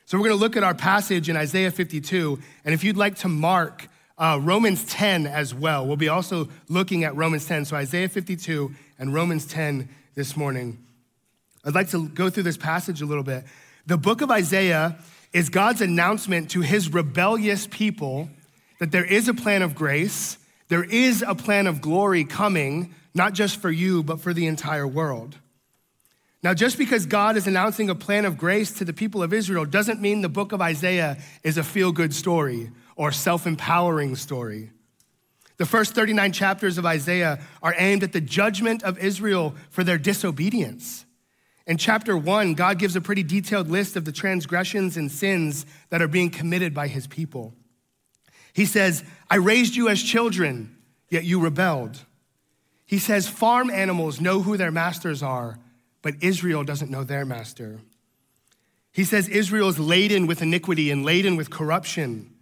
So 0.09 0.17
we're 0.17 0.29
going 0.29 0.39
to 0.39 0.43
look 0.43 0.57
at 0.57 0.63
our 0.63 0.73
passage 0.73 1.29
in 1.29 1.37
Isaiah 1.37 1.69
52. 1.69 2.39
And 2.65 2.73
if 2.73 2.83
you'd 2.83 2.97
like 2.97 3.17
to 3.17 3.27
mark 3.27 3.87
uh, 4.17 4.39
Romans 4.41 4.83
10 4.85 5.27
as 5.27 5.53
well, 5.53 5.85
we'll 5.85 5.97
be 5.97 6.09
also 6.09 6.49
looking 6.67 7.03
at 7.03 7.15
Romans 7.15 7.45
10. 7.45 7.65
So 7.65 7.75
Isaiah 7.75 8.09
52 8.09 8.73
and 8.97 9.13
Romans 9.13 9.45
10 9.45 9.87
this 10.15 10.35
morning. 10.35 10.83
I'd 11.63 11.75
like 11.75 11.91
to 11.91 12.09
go 12.09 12.31
through 12.31 12.41
this 12.41 12.57
passage 12.57 13.03
a 13.03 13.05
little 13.05 13.23
bit. 13.23 13.43
The 13.85 13.97
book 13.97 14.21
of 14.21 14.31
Isaiah 14.31 14.97
is 15.31 15.49
God's 15.49 15.81
announcement 15.81 16.49
to 16.51 16.61
his 16.61 16.91
rebellious 16.91 17.67
people 17.67 18.29
that 18.79 18.91
there 18.91 19.05
is 19.05 19.27
a 19.27 19.35
plan 19.35 19.61
of 19.61 19.75
grace, 19.75 20.39
there 20.69 20.85
is 20.85 21.21
a 21.21 21.35
plan 21.35 21.67
of 21.67 21.81
glory 21.81 22.23
coming, 22.23 22.95
not 23.13 23.33
just 23.33 23.57
for 23.57 23.69
you, 23.69 24.01
but 24.01 24.21
for 24.21 24.33
the 24.33 24.47
entire 24.47 24.87
world. 24.87 25.35
Now, 26.41 26.53
just 26.53 26.77
because 26.77 27.05
God 27.05 27.35
is 27.35 27.47
announcing 27.47 27.89
a 27.89 27.95
plan 27.95 28.23
of 28.23 28.37
grace 28.37 28.71
to 28.73 28.85
the 28.85 28.93
people 28.93 29.21
of 29.21 29.33
Israel 29.33 29.65
doesn't 29.65 29.99
mean 29.99 30.21
the 30.21 30.29
book 30.29 30.53
of 30.53 30.61
Isaiah 30.61 31.17
is 31.43 31.57
a 31.57 31.63
feel 31.63 31.91
good 31.91 32.13
story 32.13 32.71
or 32.95 33.11
self 33.11 33.45
empowering 33.45 34.15
story. 34.15 34.71
The 35.57 35.65
first 35.65 35.93
39 35.93 36.31
chapters 36.31 36.77
of 36.77 36.85
Isaiah 36.85 37.39
are 37.61 37.75
aimed 37.77 38.03
at 38.03 38.13
the 38.13 38.21
judgment 38.21 38.83
of 38.83 38.97
Israel 38.97 39.53
for 39.69 39.83
their 39.83 39.97
disobedience. 39.97 41.05
In 41.67 41.77
chapter 41.77 42.17
one, 42.17 42.53
God 42.53 42.79
gives 42.79 42.95
a 42.95 43.01
pretty 43.01 43.23
detailed 43.23 43.69
list 43.69 43.97
of 43.97 44.05
the 44.05 44.13
transgressions 44.13 44.95
and 44.95 45.11
sins 45.11 45.65
that 45.89 46.01
are 46.01 46.07
being 46.07 46.29
committed 46.29 46.73
by 46.73 46.87
his 46.87 47.05
people. 47.07 47.53
He 48.53 48.65
says, 48.65 49.03
I 49.29 49.35
raised 49.35 49.75
you 49.75 49.89
as 49.89 50.01
children, 50.01 50.77
yet 51.09 51.25
you 51.25 51.41
rebelled. 51.41 52.05
He 52.85 52.97
says, 52.97 53.27
Farm 53.27 53.69
animals 53.69 54.21
know 54.21 54.41
who 54.41 54.55
their 54.55 54.71
masters 54.71 55.21
are, 55.21 55.59
but 56.01 56.15
Israel 56.21 56.63
doesn't 56.63 56.91
know 56.91 57.03
their 57.03 57.25
master. 57.25 57.79
He 58.91 59.03
says 59.03 59.27
Israel 59.27 59.69
is 59.69 59.79
laden 59.79 60.27
with 60.27 60.41
iniquity 60.41 60.91
and 60.91 61.05
laden 61.05 61.35
with 61.35 61.49
corruption. 61.49 62.33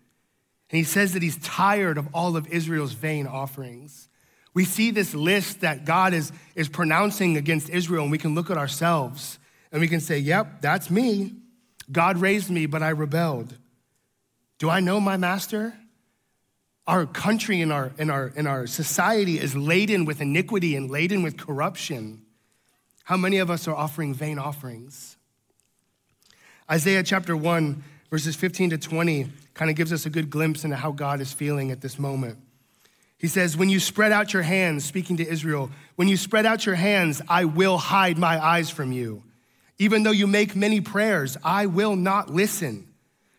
And 0.69 0.77
he 0.77 0.83
says 0.83 1.13
that 1.13 1.21
he's 1.21 1.37
tired 1.37 1.97
of 1.97 2.07
all 2.13 2.35
of 2.35 2.47
Israel's 2.47 2.93
vain 2.93 3.27
offerings. 3.27 4.09
We 4.53 4.65
see 4.65 4.91
this 4.91 5.13
list 5.13 5.61
that 5.61 5.85
God 5.85 6.13
is, 6.13 6.31
is 6.55 6.67
pronouncing 6.67 7.37
against 7.37 7.69
Israel, 7.69 8.03
and 8.03 8.11
we 8.11 8.17
can 8.17 8.33
look 8.33 8.49
at 8.49 8.57
ourselves 8.57 9.39
and 9.71 9.81
we 9.81 9.87
can 9.87 9.99
say, 9.99 10.17
Yep, 10.17 10.61
that's 10.61 10.89
me. 10.89 11.33
God 11.91 12.17
raised 12.17 12.49
me, 12.49 12.65
but 12.65 12.83
I 12.83 12.89
rebelled. 12.89 13.55
Do 14.59 14.69
I 14.69 14.79
know 14.79 14.99
my 14.99 15.17
master? 15.17 15.73
Our 16.85 17.05
country 17.05 17.61
and 17.61 17.71
our, 17.71 17.91
and, 17.97 18.09
our, 18.09 18.33
and 18.35 18.47
our 18.47 18.65
society 18.65 19.39
is 19.39 19.55
laden 19.55 20.05
with 20.05 20.21
iniquity 20.21 20.75
and 20.75 20.89
laden 20.89 21.21
with 21.21 21.37
corruption. 21.37 22.23
How 23.07 23.15
many 23.15 23.37
of 23.37 23.49
us 23.49 23.69
are 23.69 23.73
offering 23.73 24.13
vain 24.13 24.37
offerings? 24.37 25.15
Isaiah 26.69 27.03
chapter 27.03 27.37
1, 27.37 27.81
verses 28.09 28.35
15 28.35 28.71
to 28.71 28.77
20, 28.77 29.29
kind 29.53 29.71
of 29.71 29.77
gives 29.77 29.93
us 29.93 30.05
a 30.05 30.09
good 30.09 30.29
glimpse 30.29 30.65
into 30.65 30.75
how 30.75 30.91
God 30.91 31.21
is 31.21 31.31
feeling 31.31 31.71
at 31.71 31.79
this 31.79 31.97
moment. 31.97 32.37
He 33.17 33.27
says, 33.27 33.55
When 33.55 33.69
you 33.69 33.79
spread 33.79 34.11
out 34.11 34.33
your 34.33 34.43
hands, 34.43 34.83
speaking 34.83 35.15
to 35.17 35.25
Israel, 35.25 35.71
when 35.95 36.09
you 36.09 36.17
spread 36.17 36.45
out 36.45 36.65
your 36.65 36.75
hands, 36.75 37.21
I 37.29 37.45
will 37.45 37.77
hide 37.77 38.17
my 38.17 38.43
eyes 38.43 38.69
from 38.69 38.91
you. 38.91 39.23
Even 39.77 40.03
though 40.03 40.11
you 40.11 40.27
make 40.27 40.53
many 40.53 40.81
prayers, 40.81 41.37
I 41.45 41.67
will 41.67 41.95
not 41.95 42.29
listen. 42.29 42.89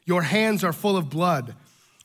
Your 0.06 0.22
hands 0.22 0.64
are 0.64 0.72
full 0.72 0.96
of 0.96 1.10
blood. 1.10 1.54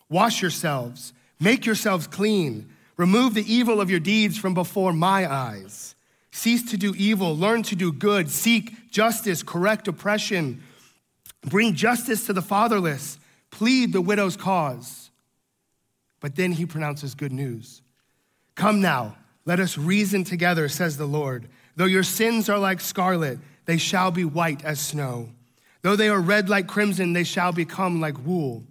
Wash 0.09 0.41
yourselves 0.41 1.13
Make 1.39 1.65
yourselves 1.65 2.07
clean. 2.07 2.69
Remove 2.95 3.33
the 3.33 3.53
evil 3.53 3.81
of 3.81 3.89
your 3.89 3.99
deeds 3.99 4.37
from 4.37 4.53
before 4.53 4.93
my 4.93 5.29
eyes. 5.29 5.92
Cease 6.35 6.71
to 6.71 6.77
do 6.77 6.95
evil, 6.97 7.37
learn 7.37 7.61
to 7.61 7.75
do 7.75 7.93
good, 7.93 8.27
seek 8.27 8.89
justice, 8.89 9.43
correct 9.43 9.87
oppression, 9.87 10.63
bring 11.45 11.75
justice 11.75 12.25
to 12.25 12.33
the 12.33 12.41
fatherless, 12.41 13.19
plead 13.51 13.93
the 13.93 14.01
widow's 14.01 14.35
cause. 14.35 15.11
But 16.19 16.35
then 16.35 16.53
he 16.53 16.65
pronounces 16.65 17.13
good 17.13 17.31
news. 17.31 17.83
Come 18.55 18.81
now, 18.81 19.15
let 19.45 19.59
us 19.59 19.77
reason 19.77 20.23
together, 20.23 20.67
says 20.69 20.97
the 20.97 21.05
Lord. 21.05 21.47
Though 21.75 21.85
your 21.85 22.01
sins 22.01 22.49
are 22.49 22.57
like 22.57 22.81
scarlet, 22.81 23.37
they 23.65 23.77
shall 23.77 24.09
be 24.09 24.25
white 24.25 24.65
as 24.65 24.79
snow. 24.79 25.29
Though 25.83 25.95
they 25.95 26.09
are 26.09 26.19
red 26.19 26.49
like 26.49 26.65
crimson, 26.67 27.13
they 27.13 27.25
shall 27.25 27.53
become 27.53 28.01
like 28.01 28.25
wool. 28.25 28.63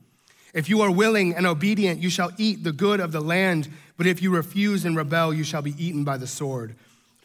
If 0.52 0.69
you 0.69 0.81
are 0.81 0.90
willing 0.90 1.33
and 1.37 1.47
obedient, 1.47 2.02
you 2.02 2.11
shall 2.11 2.33
eat 2.38 2.64
the 2.64 2.73
good 2.73 2.99
of 2.99 3.12
the 3.12 3.21
land. 3.21 3.69
But 3.97 4.09
if 4.09 4.21
you 4.21 4.35
refuse 4.35 4.85
and 4.85 4.97
rebel, 4.97 5.33
you 5.33 5.45
shall 5.45 5.62
be 5.62 5.76
eaten 5.78 6.02
by 6.02 6.16
the 6.16 6.26
sword. 6.26 6.75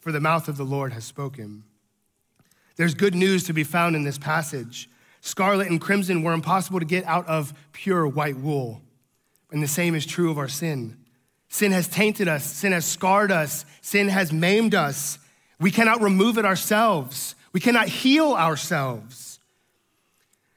For 0.00 0.12
the 0.12 0.20
mouth 0.20 0.48
of 0.48 0.56
the 0.56 0.64
Lord 0.64 0.92
has 0.92 1.04
spoken. 1.04 1.64
There's 2.76 2.94
good 2.94 3.14
news 3.14 3.44
to 3.44 3.52
be 3.52 3.64
found 3.64 3.96
in 3.96 4.04
this 4.04 4.18
passage. 4.18 4.88
Scarlet 5.20 5.68
and 5.68 5.80
crimson 5.80 6.22
were 6.22 6.32
impossible 6.32 6.78
to 6.78 6.86
get 6.86 7.04
out 7.04 7.26
of 7.26 7.52
pure 7.72 8.06
white 8.06 8.36
wool. 8.36 8.80
And 9.50 9.62
the 9.62 9.68
same 9.68 9.94
is 9.94 10.06
true 10.06 10.30
of 10.30 10.38
our 10.38 10.48
sin. 10.48 10.96
Sin 11.48 11.72
has 11.72 11.88
tainted 11.88 12.28
us, 12.28 12.44
sin 12.44 12.72
has 12.72 12.84
scarred 12.84 13.32
us, 13.32 13.64
sin 13.80 14.08
has 14.08 14.32
maimed 14.32 14.74
us. 14.74 15.18
We 15.58 15.70
cannot 15.70 16.02
remove 16.02 16.38
it 16.38 16.44
ourselves, 16.44 17.34
we 17.52 17.60
cannot 17.60 17.88
heal 17.88 18.34
ourselves. 18.34 19.40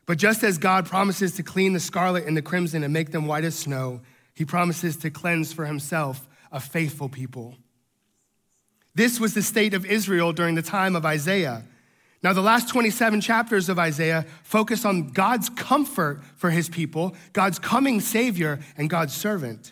But 0.06 0.18
just 0.18 0.44
as 0.44 0.58
God 0.58 0.86
promises 0.86 1.34
to 1.36 1.44
clean 1.44 1.74
the 1.74 1.80
scarlet 1.80 2.26
and 2.26 2.36
the 2.36 2.42
crimson 2.42 2.84
and 2.84 2.92
make 2.92 3.12
them 3.12 3.28
white 3.28 3.46
as 3.46 3.56
snow, 3.56 4.02
he 4.34 4.44
promises 4.44 4.98
to 4.98 5.10
cleanse 5.10 5.54
for 5.54 5.66
himself 5.66 6.28
a 6.52 6.60
faithful 6.60 7.08
people. 7.08 7.56
This 8.94 9.20
was 9.20 9.34
the 9.34 9.42
state 9.42 9.74
of 9.74 9.86
Israel 9.86 10.34
during 10.34 10.56
the 10.56 10.62
time 10.62 10.96
of 10.96 11.06
Isaiah. 11.06 11.64
Now, 12.24 12.34
the 12.34 12.42
last 12.42 12.70
27 12.70 13.20
chapters 13.22 13.68
of 13.68 13.80
Isaiah 13.80 14.26
focus 14.44 14.86
on 14.86 15.10
God's 15.10 15.50
comfort 15.50 16.22
for 16.36 16.52
his 16.52 16.70
people, 16.70 17.16
God's 17.34 17.58
coming 17.58 18.00
Savior, 18.00 18.60
and 18.78 18.90
God's 18.90 19.16
servant. 19.16 19.72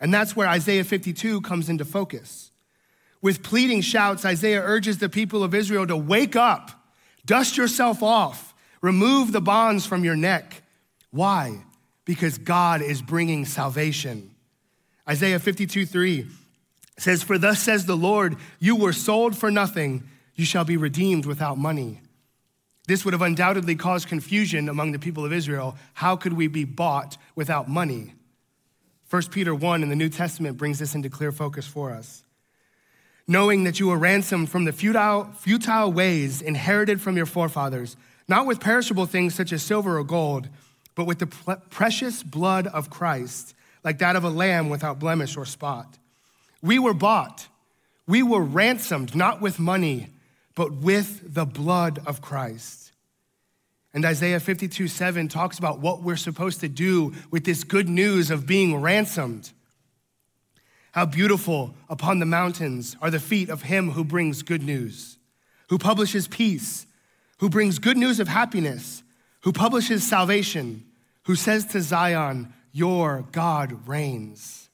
And 0.00 0.12
that's 0.12 0.36
where 0.36 0.48
Isaiah 0.48 0.84
52 0.84 1.40
comes 1.40 1.68
into 1.68 1.84
focus. 1.84 2.50
With 3.22 3.42
pleading 3.42 3.80
shouts, 3.80 4.26
Isaiah 4.26 4.62
urges 4.62 4.98
the 4.98 5.08
people 5.08 5.42
of 5.42 5.54
Israel 5.54 5.86
to 5.86 5.96
wake 5.96 6.36
up, 6.36 6.70
dust 7.24 7.56
yourself 7.56 8.02
off, 8.02 8.54
Remove 8.84 9.32
the 9.32 9.40
bonds 9.40 9.86
from 9.86 10.04
your 10.04 10.14
neck. 10.14 10.62
Why? 11.10 11.64
Because 12.04 12.36
God 12.36 12.82
is 12.82 13.00
bringing 13.00 13.46
salvation. 13.46 14.34
Isaiah 15.08 15.38
52 15.38 15.86
3 15.86 16.26
says, 16.96 17.22
For 17.22 17.38
thus 17.38 17.60
says 17.62 17.86
the 17.86 17.96
Lord, 17.96 18.36
you 18.58 18.76
were 18.76 18.92
sold 18.92 19.36
for 19.36 19.50
nothing, 19.50 20.04
you 20.34 20.44
shall 20.44 20.64
be 20.64 20.76
redeemed 20.76 21.26
without 21.26 21.58
money. 21.58 22.00
This 22.86 23.04
would 23.04 23.14
have 23.14 23.22
undoubtedly 23.22 23.76
caused 23.76 24.08
confusion 24.08 24.68
among 24.68 24.92
the 24.92 24.98
people 24.98 25.24
of 25.24 25.32
Israel. 25.32 25.76
How 25.94 26.16
could 26.16 26.34
we 26.34 26.48
be 26.48 26.64
bought 26.64 27.16
without 27.34 27.68
money? 27.68 28.14
1 29.10 29.22
Peter 29.30 29.54
1 29.54 29.82
in 29.82 29.88
the 29.88 29.96
New 29.96 30.08
Testament 30.08 30.56
brings 30.56 30.78
this 30.78 30.94
into 30.94 31.08
clear 31.08 31.32
focus 31.32 31.66
for 31.66 31.92
us. 31.92 32.24
Knowing 33.26 33.64
that 33.64 33.80
you 33.80 33.86
were 33.86 33.96
ransomed 33.96 34.50
from 34.50 34.64
the 34.64 34.72
futile, 34.72 35.30
futile 35.38 35.90
ways 35.90 36.42
inherited 36.42 37.00
from 37.00 37.16
your 37.16 37.26
forefathers 37.26 37.96
not 38.28 38.46
with 38.46 38.60
perishable 38.60 39.06
things 39.06 39.34
such 39.34 39.52
as 39.52 39.62
silver 39.62 39.98
or 39.98 40.04
gold, 40.04 40.48
but 40.94 41.06
with 41.06 41.18
the 41.18 41.26
precious 41.70 42.22
blood 42.22 42.66
of 42.66 42.90
Christ, 42.90 43.54
like 43.82 43.98
that 43.98 44.16
of 44.16 44.24
a 44.24 44.30
lamb 44.30 44.70
without 44.70 44.98
blemish 44.98 45.36
or 45.36 45.44
spot. 45.44 45.98
We 46.64 46.80
were 46.80 46.94
bought, 46.94 47.46
we 48.08 48.22
were 48.22 48.42
ransomed, 48.42 49.14
not 49.14 49.40
with 49.40 49.60
money, 49.60 50.08
but 50.56 50.72
with 50.72 51.34
the 51.34 51.44
blood 51.44 52.00
of 52.06 52.20
Christ. 52.20 52.90
And 53.92 54.04
Isaiah 54.04 54.40
52 54.40 54.88
7 54.88 55.28
talks 55.28 55.58
about 55.58 55.78
what 55.78 56.02
we're 56.02 56.16
supposed 56.16 56.60
to 56.60 56.68
do 56.68 57.14
with 57.30 57.44
this 57.44 57.62
good 57.62 57.88
news 57.88 58.32
of 58.32 58.46
being 58.46 58.80
ransomed. 58.80 59.52
How 60.90 61.06
beautiful 61.06 61.74
upon 61.88 62.18
the 62.18 62.26
mountains 62.26 62.96
are 63.00 63.10
the 63.10 63.20
feet 63.20 63.48
of 63.48 63.62
him 63.62 63.92
who 63.92 64.02
brings 64.02 64.42
good 64.42 64.62
news, 64.62 65.18
who 65.68 65.78
publishes 65.78 66.26
peace 66.26 66.86
who 67.38 67.50
brings 67.50 67.78
good 67.78 67.96
news 67.96 68.20
of 68.20 68.28
happiness, 68.28 69.02
who 69.42 69.52
publishes 69.52 70.02
salvation, 70.02 70.84
who 71.24 71.34
says 71.34 71.66
to 71.66 71.80
Zion, 71.80 72.52
Your 72.72 73.26
God 73.32 73.86
reigns. 73.86 74.70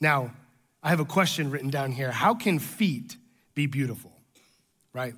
Now, 0.00 0.32
I 0.82 0.90
have 0.90 1.00
a 1.00 1.04
question 1.04 1.50
written 1.50 1.70
down 1.70 1.92
here. 1.92 2.10
How 2.10 2.34
can 2.34 2.58
feet 2.58 3.16
be 3.54 3.66
beautiful? 3.66 4.12
Right? 4.92 5.14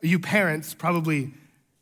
You 0.00 0.18
parents 0.18 0.72
probably 0.72 1.32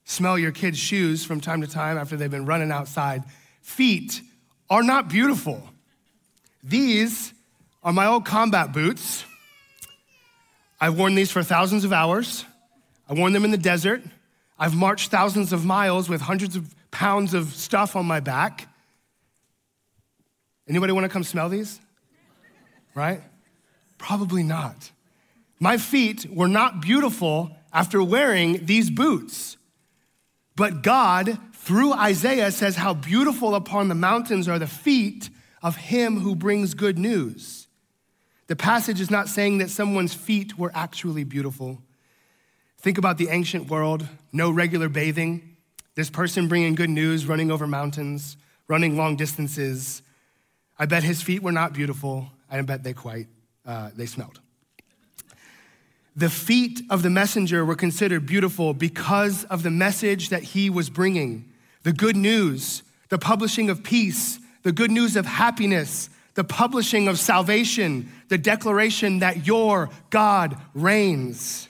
smell 0.04 0.38
your 0.38 0.50
kids' 0.50 0.78
shoes 0.78 1.24
from 1.24 1.40
time 1.40 1.60
to 1.60 1.66
time 1.66 1.98
after 1.98 2.16
they've 2.16 2.30
been 2.30 2.46
running 2.46 2.72
outside. 2.72 3.24
Feet 3.60 4.22
are 4.68 4.82
not 4.82 5.08
beautiful. 5.08 5.62
These 6.62 7.32
are 7.82 7.92
my 7.92 8.06
old 8.06 8.24
combat 8.24 8.72
boots. 8.72 9.24
I've 10.80 10.98
worn 10.98 11.14
these 11.14 11.30
for 11.30 11.42
thousands 11.42 11.84
of 11.84 11.92
hours. 11.92 12.44
I 13.08 13.14
worn 13.14 13.32
them 13.32 13.44
in 13.44 13.50
the 13.50 13.58
desert. 13.58 14.02
I've 14.58 14.74
marched 14.74 15.10
thousands 15.10 15.52
of 15.52 15.64
miles 15.64 16.08
with 16.08 16.20
hundreds 16.20 16.56
of 16.56 16.74
pounds 16.90 17.34
of 17.34 17.54
stuff 17.54 17.94
on 17.94 18.06
my 18.06 18.20
back. 18.20 18.68
Anybody 20.68 20.92
want 20.92 21.04
to 21.04 21.08
come 21.08 21.24
smell 21.24 21.48
these? 21.48 21.80
Right? 22.98 23.22
Probably 23.96 24.42
not. 24.42 24.90
My 25.60 25.76
feet 25.76 26.26
were 26.28 26.48
not 26.48 26.82
beautiful 26.82 27.52
after 27.72 28.02
wearing 28.02 28.66
these 28.66 28.90
boots. 28.90 29.56
But 30.56 30.82
God, 30.82 31.38
through 31.52 31.92
Isaiah, 31.92 32.50
says 32.50 32.74
how 32.74 32.94
beautiful 32.94 33.54
upon 33.54 33.86
the 33.86 33.94
mountains 33.94 34.48
are 34.48 34.58
the 34.58 34.66
feet 34.66 35.30
of 35.62 35.76
him 35.76 36.18
who 36.18 36.34
brings 36.34 36.74
good 36.74 36.98
news. 36.98 37.68
The 38.48 38.56
passage 38.56 39.00
is 39.00 39.12
not 39.12 39.28
saying 39.28 39.58
that 39.58 39.70
someone's 39.70 40.14
feet 40.14 40.58
were 40.58 40.72
actually 40.74 41.22
beautiful. 41.22 41.78
Think 42.78 42.98
about 42.98 43.16
the 43.16 43.28
ancient 43.28 43.70
world, 43.70 44.08
no 44.32 44.50
regular 44.50 44.88
bathing. 44.88 45.56
This 45.94 46.10
person 46.10 46.48
bringing 46.48 46.74
good 46.74 46.90
news, 46.90 47.26
running 47.26 47.52
over 47.52 47.68
mountains, 47.68 48.36
running 48.66 48.96
long 48.96 49.14
distances. 49.14 50.02
I 50.76 50.86
bet 50.86 51.04
his 51.04 51.22
feet 51.22 51.44
were 51.44 51.52
not 51.52 51.72
beautiful. 51.72 52.32
I 52.50 52.60
bet 52.62 52.82
they 52.82 52.94
quite, 52.94 53.26
uh, 53.66 53.90
they 53.94 54.06
smelled. 54.06 54.40
The 56.16 56.30
feet 56.30 56.82
of 56.90 57.02
the 57.02 57.10
messenger 57.10 57.64
were 57.64 57.76
considered 57.76 58.26
beautiful 58.26 58.74
because 58.74 59.44
of 59.44 59.62
the 59.62 59.70
message 59.70 60.30
that 60.30 60.42
he 60.42 60.68
was 60.68 60.90
bringing 60.90 61.52
the 61.84 61.92
good 61.92 62.16
news, 62.16 62.82
the 63.08 63.18
publishing 63.18 63.70
of 63.70 63.84
peace, 63.84 64.40
the 64.62 64.72
good 64.72 64.90
news 64.90 65.14
of 65.16 65.24
happiness, 65.24 66.10
the 66.34 66.44
publishing 66.44 67.08
of 67.08 67.18
salvation, 67.18 68.10
the 68.28 68.38
declaration 68.38 69.20
that 69.20 69.46
your 69.46 69.90
God 70.10 70.56
reigns. 70.74 71.68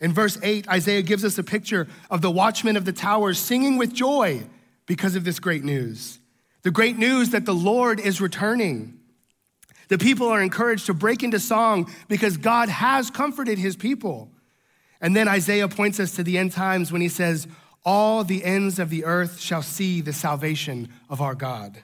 In 0.00 0.12
verse 0.12 0.36
8, 0.42 0.68
Isaiah 0.68 1.02
gives 1.02 1.24
us 1.24 1.38
a 1.38 1.44
picture 1.44 1.86
of 2.10 2.20
the 2.20 2.30
watchmen 2.30 2.76
of 2.76 2.84
the 2.84 2.92
towers 2.92 3.38
singing 3.38 3.78
with 3.78 3.94
joy 3.94 4.42
because 4.86 5.14
of 5.14 5.24
this 5.24 5.38
great 5.38 5.62
news. 5.62 6.18
The 6.62 6.70
great 6.72 6.98
news 6.98 7.30
that 7.30 7.44
the 7.44 7.54
Lord 7.54 8.00
is 8.00 8.20
returning. 8.20 8.98
The 9.88 9.98
people 9.98 10.28
are 10.28 10.42
encouraged 10.42 10.86
to 10.86 10.94
break 10.94 11.22
into 11.22 11.38
song 11.38 11.90
because 12.08 12.36
God 12.36 12.68
has 12.68 13.10
comforted 13.10 13.58
his 13.58 13.76
people. 13.76 14.30
And 15.00 15.16
then 15.16 15.28
Isaiah 15.28 15.68
points 15.68 15.98
us 15.98 16.12
to 16.16 16.22
the 16.22 16.38
end 16.38 16.52
times 16.52 16.92
when 16.92 17.00
he 17.00 17.08
says, 17.08 17.46
All 17.84 18.24
the 18.24 18.44
ends 18.44 18.78
of 18.78 18.90
the 18.90 19.04
earth 19.04 19.40
shall 19.40 19.62
see 19.62 20.00
the 20.00 20.12
salvation 20.12 20.88
of 21.10 21.20
our 21.20 21.34
God. 21.34 21.82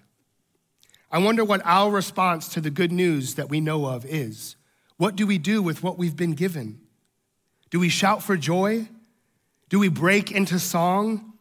I 1.10 1.18
wonder 1.18 1.44
what 1.44 1.62
our 1.64 1.90
response 1.90 2.48
to 2.50 2.60
the 2.60 2.70
good 2.70 2.92
news 2.92 3.34
that 3.34 3.48
we 3.48 3.60
know 3.60 3.86
of 3.86 4.04
is. 4.04 4.56
What 4.98 5.16
do 5.16 5.26
we 5.26 5.38
do 5.38 5.62
with 5.62 5.82
what 5.82 5.98
we've 5.98 6.16
been 6.16 6.34
given? 6.34 6.80
Do 7.70 7.80
we 7.80 7.88
shout 7.88 8.22
for 8.22 8.36
joy? 8.36 8.88
Do 9.68 9.78
we 9.78 9.88
break 9.88 10.30
into 10.30 10.58
song? 10.58 11.34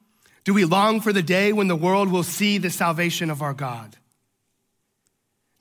Do 0.44 0.54
we 0.54 0.66
long 0.66 1.02
for 1.02 1.12
the 1.12 1.24
day 1.24 1.52
when 1.52 1.68
the 1.68 1.76
world 1.76 2.10
will 2.10 2.24
see 2.24 2.58
the 2.58 2.70
salvation 2.70 3.30
of 3.30 3.42
our 3.42 3.54
God? 3.54 3.98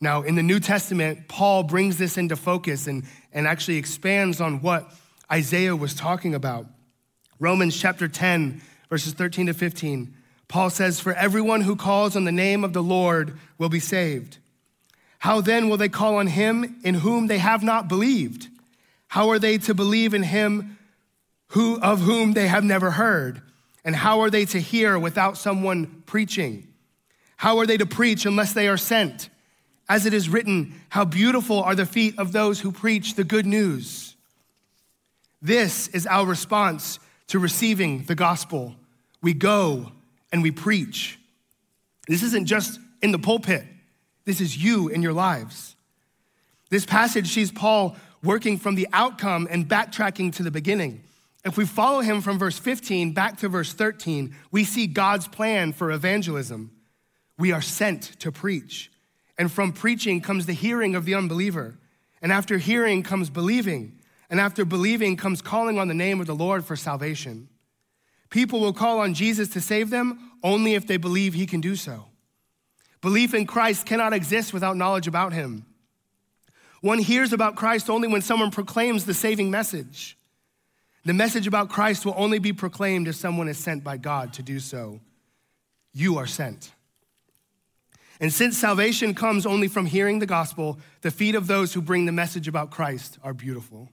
Now, 0.01 0.23
in 0.23 0.35
the 0.35 0.43
New 0.43 0.61
Testament, 0.61 1.29
Paul 1.29 1.63
brings 1.63 1.97
this 1.97 2.19
into 2.19 2.37
focus 2.37 2.87
and, 2.87 3.05
and 3.33 3.47
actually 3.47 3.77
expands 3.79 4.41
on 4.41 4.61
what 4.61 4.93
Isaiah 5.33 5.75
was 5.75 5.95
talking 5.95 6.35
about. 6.35 6.67
Romans 7.39 7.79
chapter 7.79 8.07
10, 8.07 8.61
verses 8.91 9.15
13 9.15 9.47
to 9.47 9.55
15, 9.55 10.15
Paul 10.49 10.71
says, 10.71 11.01
For 11.01 11.13
everyone 11.15 11.63
who 11.63 11.77
calls 11.77 12.15
on 12.15 12.25
the 12.25 12.33
name 12.33 12.63
of 12.63 12.73
the 12.73 12.83
Lord 12.83 13.39
will 13.59 13.69
be 13.69 13.81
saved. 13.81 14.39
How 15.19 15.41
then 15.41 15.69
will 15.69 15.77
they 15.77 15.89
call 15.89 16.17
on 16.17 16.27
him 16.27 16.79
in 16.85 16.97
whom 16.97 17.27
they 17.27 17.39
have 17.39 17.63
not 17.63 17.89
believed? 17.89 18.49
How 19.09 19.31
are 19.31 19.39
they 19.39 19.59
to 19.59 19.75
believe 19.75 20.15
in 20.15 20.23
him 20.23 20.79
who, 21.49 21.81
of 21.81 22.01
whom 22.01 22.33
they 22.33 22.49
have 22.49 22.65
never 22.65 22.93
heard? 22.93 23.41
And 23.85 23.97
how 23.97 24.21
are 24.21 24.31
they 24.31 24.45
to 24.47 24.61
hear 24.61 24.99
without 24.99 25.39
someone 25.39 26.03
preaching? 26.07 26.69
How 27.37 27.59
are 27.59 27.67
they 27.67 27.77
to 27.77 27.87
preach 27.87 28.27
unless 28.27 28.53
they 28.53 28.69
are 28.69 28.77
sent? 28.77 29.31
As 29.89 30.07
it 30.07 30.15
is 30.15 30.29
written, 30.29 30.81
How 30.89 31.05
beautiful 31.05 31.63
are 31.63 31.75
the 31.75 31.87
feet 31.87 32.19
of 32.19 32.33
those 32.33 32.61
who 32.61 32.73
preach 32.73 33.15
the 33.15 33.25
good 33.25 33.47
news. 33.47 34.15
This 35.41 35.89
is 35.89 36.07
our 36.07 36.27
response 36.27 36.99
to 37.29 37.39
receiving 37.39 38.05
the 38.05 38.15
gospel. 38.15 38.75
We 39.23 39.35
go 39.35 39.93
and 40.33 40.43
we 40.43 40.51
preach. 40.51 41.19
This 42.09 42.23
isn't 42.23 42.47
just 42.47 42.81
in 43.03 43.13
the 43.13 43.19
pulpit, 43.19 43.65
this 44.25 44.41
is 44.41 44.57
you 44.57 44.89
in 44.89 45.03
your 45.03 45.13
lives. 45.13 45.77
This 46.71 46.85
passage 46.85 47.29
sees 47.29 47.53
Paul 47.53 47.97
working 48.23 48.59
from 48.59 48.75
the 48.75 48.89
outcome 48.93 49.47
and 49.51 49.69
backtracking 49.69 50.35
to 50.35 50.43
the 50.43 50.51
beginning. 50.51 51.05
If 51.45 51.57
we 51.57 51.65
follow 51.65 52.01
him 52.01 52.23
from 52.23 52.41
verse 52.41 52.59
15 52.59 53.13
back 53.13 53.39
to 53.39 53.49
verse 53.49 53.73
13, 53.73 54.35
we 54.51 54.65
see 54.65 54.89
God's 54.89 55.29
plan 55.29 55.73
for 55.73 55.93
evangelism. 55.93 56.73
We 57.39 57.53
are 57.53 57.63
sent 57.63 58.19
to 58.21 58.33
preach. 58.33 58.91
And 59.39 59.53
from 59.53 59.73
preaching 59.73 60.21
comes 60.21 60.47
the 60.47 60.53
hearing 60.53 60.95
of 60.95 61.05
the 61.05 61.15
unbeliever. 61.15 61.77
And 62.23 62.33
after 62.33 62.59
hearing 62.59 63.03
comes 63.03 63.31
believing. 63.31 63.99
And 64.31 64.41
after 64.41 64.65
believing 64.65 65.17
comes 65.17 65.43
calling 65.43 65.79
on 65.79 65.89
the 65.89 65.95
name 65.95 66.21
of 66.21 66.27
the 66.27 66.35
Lord 66.35 66.65
for 66.65 66.77
salvation. 66.77 67.49
People 68.31 68.61
will 68.61 68.73
call 68.73 68.99
on 68.99 69.15
Jesus 69.15 69.49
to 69.51 69.61
save 69.61 69.91
them 69.91 70.33
only 70.43 70.75
if 70.75 70.87
they 70.87 70.97
believe 70.97 71.35
he 71.35 71.47
can 71.47 71.61
do 71.61 71.77
so. 71.77 72.07
Belief 73.01 73.35
in 73.35 73.47
Christ 73.47 73.87
cannot 73.87 74.13
exist 74.13 74.53
without 74.53 74.77
knowledge 74.77 75.07
about 75.07 75.33
him. 75.33 75.65
One 76.81 76.99
hears 76.99 77.33
about 77.33 77.57
Christ 77.57 77.89
only 77.89 78.09
when 78.09 78.23
someone 78.23 78.51
proclaims 78.51 79.05
the 79.05 79.15
saving 79.15 79.51
message. 79.51 80.17
The 81.05 81.15
message 81.15 81.47
about 81.47 81.69
Christ 81.69 82.05
will 82.05 82.15
only 82.17 82.39
be 82.39 82.53
proclaimed 82.53 83.07
if 83.07 83.15
someone 83.15 83.49
is 83.49 83.59
sent 83.59 83.85
by 83.85 83.97
God 83.97 84.33
to 84.35 84.43
do 84.43 84.59
so. 84.59 85.01
You 85.93 86.19
are 86.19 86.27
sent. 86.27 86.73
And 88.21 88.33
since 88.33 88.57
salvation 88.57 89.15
comes 89.15 89.45
only 89.45 89.69
from 89.69 89.87
hearing 89.87 90.19
the 90.19 90.27
gospel, 90.27 90.79
the 91.03 91.11
feet 91.11 91.35
of 91.35 91.47
those 91.47 91.75
who 91.75 91.83
bring 91.83 92.07
the 92.07 92.13
message 92.13 92.49
about 92.49 92.71
Christ 92.71 93.19
are 93.23 93.35
beautiful. 93.35 93.91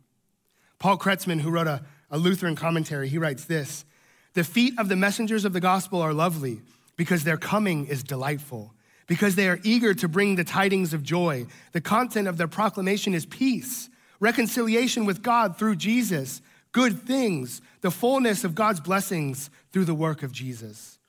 Paul 0.79 0.97
Kretzmann, 0.97 1.41
who 1.41 1.49
wrote 1.49 1.67
a, 1.67 1.83
a 2.09 2.17
Lutheran 2.17 2.55
commentary, 2.55 3.09
he 3.09 3.17
writes 3.17 3.45
this 3.45 3.85
The 4.33 4.43
feet 4.43 4.77
of 4.77 4.89
the 4.89 4.95
messengers 4.95 5.45
of 5.45 5.53
the 5.53 5.59
gospel 5.59 6.01
are 6.01 6.13
lovely 6.13 6.61
because 6.95 7.23
their 7.23 7.37
coming 7.37 7.87
is 7.87 8.03
delightful, 8.03 8.73
because 9.07 9.35
they 9.35 9.49
are 9.49 9.59
eager 9.63 9.93
to 9.93 10.07
bring 10.07 10.35
the 10.35 10.43
tidings 10.43 10.93
of 10.93 11.03
joy. 11.03 11.45
The 11.73 11.81
content 11.81 12.27
of 12.27 12.37
their 12.37 12.47
proclamation 12.47 13.13
is 13.13 13.25
peace, 13.25 13.89
reconciliation 14.19 15.05
with 15.05 15.21
God 15.21 15.57
through 15.57 15.75
Jesus, 15.75 16.41
good 16.71 17.01
things, 17.01 17.61
the 17.81 17.91
fullness 17.91 18.43
of 18.43 18.55
God's 18.55 18.79
blessings 18.79 19.49
through 19.71 19.85
the 19.85 19.93
work 19.93 20.23
of 20.23 20.31
Jesus. 20.31 20.99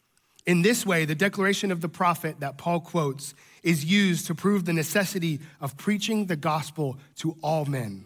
In 0.46 0.62
this 0.62 0.84
way, 0.84 1.04
the 1.04 1.14
declaration 1.14 1.72
of 1.72 1.80
the 1.80 1.88
prophet 1.88 2.40
that 2.40 2.58
Paul 2.58 2.80
quotes 2.80 3.34
is 3.62 3.84
used 3.84 4.26
to 4.26 4.34
prove 4.34 4.64
the 4.64 4.72
necessity 4.72 5.40
of 5.60 5.76
preaching 5.76 6.26
the 6.26 6.36
gospel 6.36 6.98
to 7.16 7.36
all 7.42 7.64
men. 7.64 8.04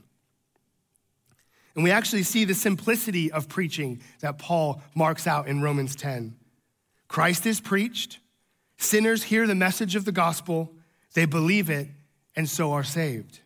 And 1.74 1.84
we 1.84 1.90
actually 1.90 2.22
see 2.22 2.44
the 2.44 2.54
simplicity 2.54 3.30
of 3.30 3.48
preaching 3.48 4.00
that 4.20 4.38
Paul 4.38 4.82
marks 4.94 5.26
out 5.26 5.48
in 5.48 5.62
Romans 5.62 5.96
10. 5.96 6.36
Christ 7.08 7.46
is 7.46 7.60
preached, 7.60 8.18
sinners 8.76 9.24
hear 9.24 9.46
the 9.46 9.54
message 9.54 9.96
of 9.96 10.04
the 10.04 10.12
gospel, 10.12 10.72
they 11.14 11.24
believe 11.24 11.70
it, 11.70 11.88
and 12.36 12.48
so 12.48 12.72
are 12.72 12.84
saved. 12.84 13.40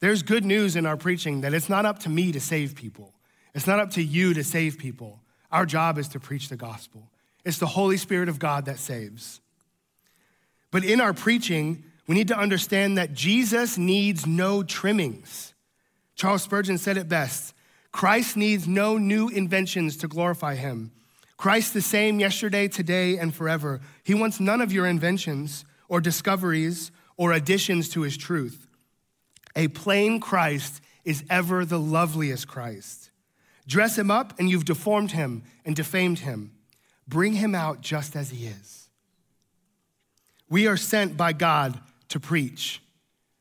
There's 0.00 0.22
good 0.22 0.44
news 0.44 0.76
in 0.76 0.86
our 0.86 0.96
preaching 0.96 1.42
that 1.42 1.54
it's 1.54 1.68
not 1.68 1.86
up 1.86 2.00
to 2.00 2.08
me 2.08 2.32
to 2.32 2.40
save 2.40 2.74
people. 2.74 3.14
It's 3.54 3.66
not 3.66 3.78
up 3.78 3.90
to 3.92 4.02
you 4.02 4.34
to 4.34 4.42
save 4.42 4.78
people. 4.78 5.20
Our 5.50 5.66
job 5.66 5.98
is 5.98 6.08
to 6.08 6.20
preach 6.20 6.48
the 6.48 6.56
gospel. 6.56 7.11
It's 7.44 7.58
the 7.58 7.66
Holy 7.66 7.96
Spirit 7.96 8.28
of 8.28 8.38
God 8.38 8.66
that 8.66 8.78
saves. 8.78 9.40
But 10.70 10.84
in 10.84 11.00
our 11.00 11.12
preaching, 11.12 11.84
we 12.06 12.14
need 12.14 12.28
to 12.28 12.38
understand 12.38 12.98
that 12.98 13.12
Jesus 13.12 13.78
needs 13.78 14.26
no 14.26 14.62
trimmings. 14.62 15.54
Charles 16.14 16.42
Spurgeon 16.42 16.78
said 16.78 16.96
it 16.96 17.08
best 17.08 17.54
Christ 17.90 18.36
needs 18.36 18.66
no 18.66 18.96
new 18.96 19.28
inventions 19.28 19.96
to 19.98 20.08
glorify 20.08 20.54
him. 20.54 20.92
Christ 21.36 21.74
the 21.74 21.82
same 21.82 22.20
yesterday, 22.20 22.68
today, 22.68 23.18
and 23.18 23.34
forever. 23.34 23.80
He 24.04 24.14
wants 24.14 24.40
none 24.40 24.60
of 24.60 24.72
your 24.72 24.86
inventions 24.86 25.64
or 25.88 26.00
discoveries 26.00 26.90
or 27.16 27.32
additions 27.32 27.88
to 27.90 28.02
his 28.02 28.16
truth. 28.16 28.66
A 29.54 29.68
plain 29.68 30.20
Christ 30.20 30.80
is 31.04 31.24
ever 31.28 31.64
the 31.64 31.80
loveliest 31.80 32.48
Christ. 32.48 33.10
Dress 33.66 33.98
him 33.98 34.10
up, 34.10 34.38
and 34.38 34.48
you've 34.48 34.64
deformed 34.64 35.12
him 35.12 35.42
and 35.64 35.76
defamed 35.76 36.20
him. 36.20 36.51
Bring 37.08 37.34
him 37.34 37.54
out 37.54 37.80
just 37.80 38.16
as 38.16 38.30
he 38.30 38.46
is. 38.46 38.88
We 40.48 40.66
are 40.66 40.76
sent 40.76 41.16
by 41.16 41.32
God 41.32 41.78
to 42.10 42.20
preach. 42.20 42.82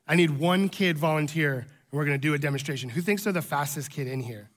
I 0.08 0.16
need 0.16 0.32
one 0.40 0.70
kid 0.70 0.98
volunteer, 0.98 1.54
and 1.54 1.68
we're 1.92 2.06
gonna 2.06 2.18
do 2.18 2.34
a 2.34 2.38
demonstration. 2.38 2.90
Who 2.90 3.02
thinks 3.02 3.24
they're 3.24 3.34
the 3.34 3.42
fastest 3.42 3.92
kid 3.92 4.08
in 4.08 4.22
here? 4.22 4.50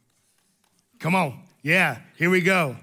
Come 1.01 1.15
on. 1.15 1.41
Yeah, 1.63 1.99
here 2.17 2.31
we 2.31 2.41
go. 2.41 2.77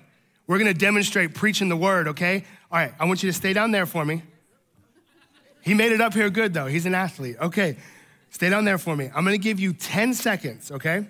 We're 0.47 0.57
gonna 0.57 0.73
demonstrate 0.73 1.33
preaching 1.33 1.69
the 1.69 1.77
word, 1.77 2.09
okay? 2.09 2.43
All 2.71 2.79
right, 2.79 2.93
I 2.99 3.05
want 3.05 3.23
you 3.23 3.29
to 3.29 3.33
stay 3.33 3.53
down 3.53 3.71
there 3.71 3.85
for 3.85 4.03
me. 4.03 4.23
He 5.61 5.73
made 5.73 5.91
it 5.91 6.01
up 6.01 6.13
here 6.13 6.29
good, 6.29 6.53
though. 6.53 6.65
He's 6.65 6.85
an 6.85 6.95
athlete. 6.95 7.37
Okay, 7.39 7.77
stay 8.29 8.49
down 8.49 8.65
there 8.65 8.77
for 8.77 8.95
me. 8.95 9.09
I'm 9.15 9.23
gonna 9.23 9.37
give 9.37 9.59
you 9.59 9.73
10 9.73 10.13
seconds, 10.13 10.71
okay? 10.71 11.07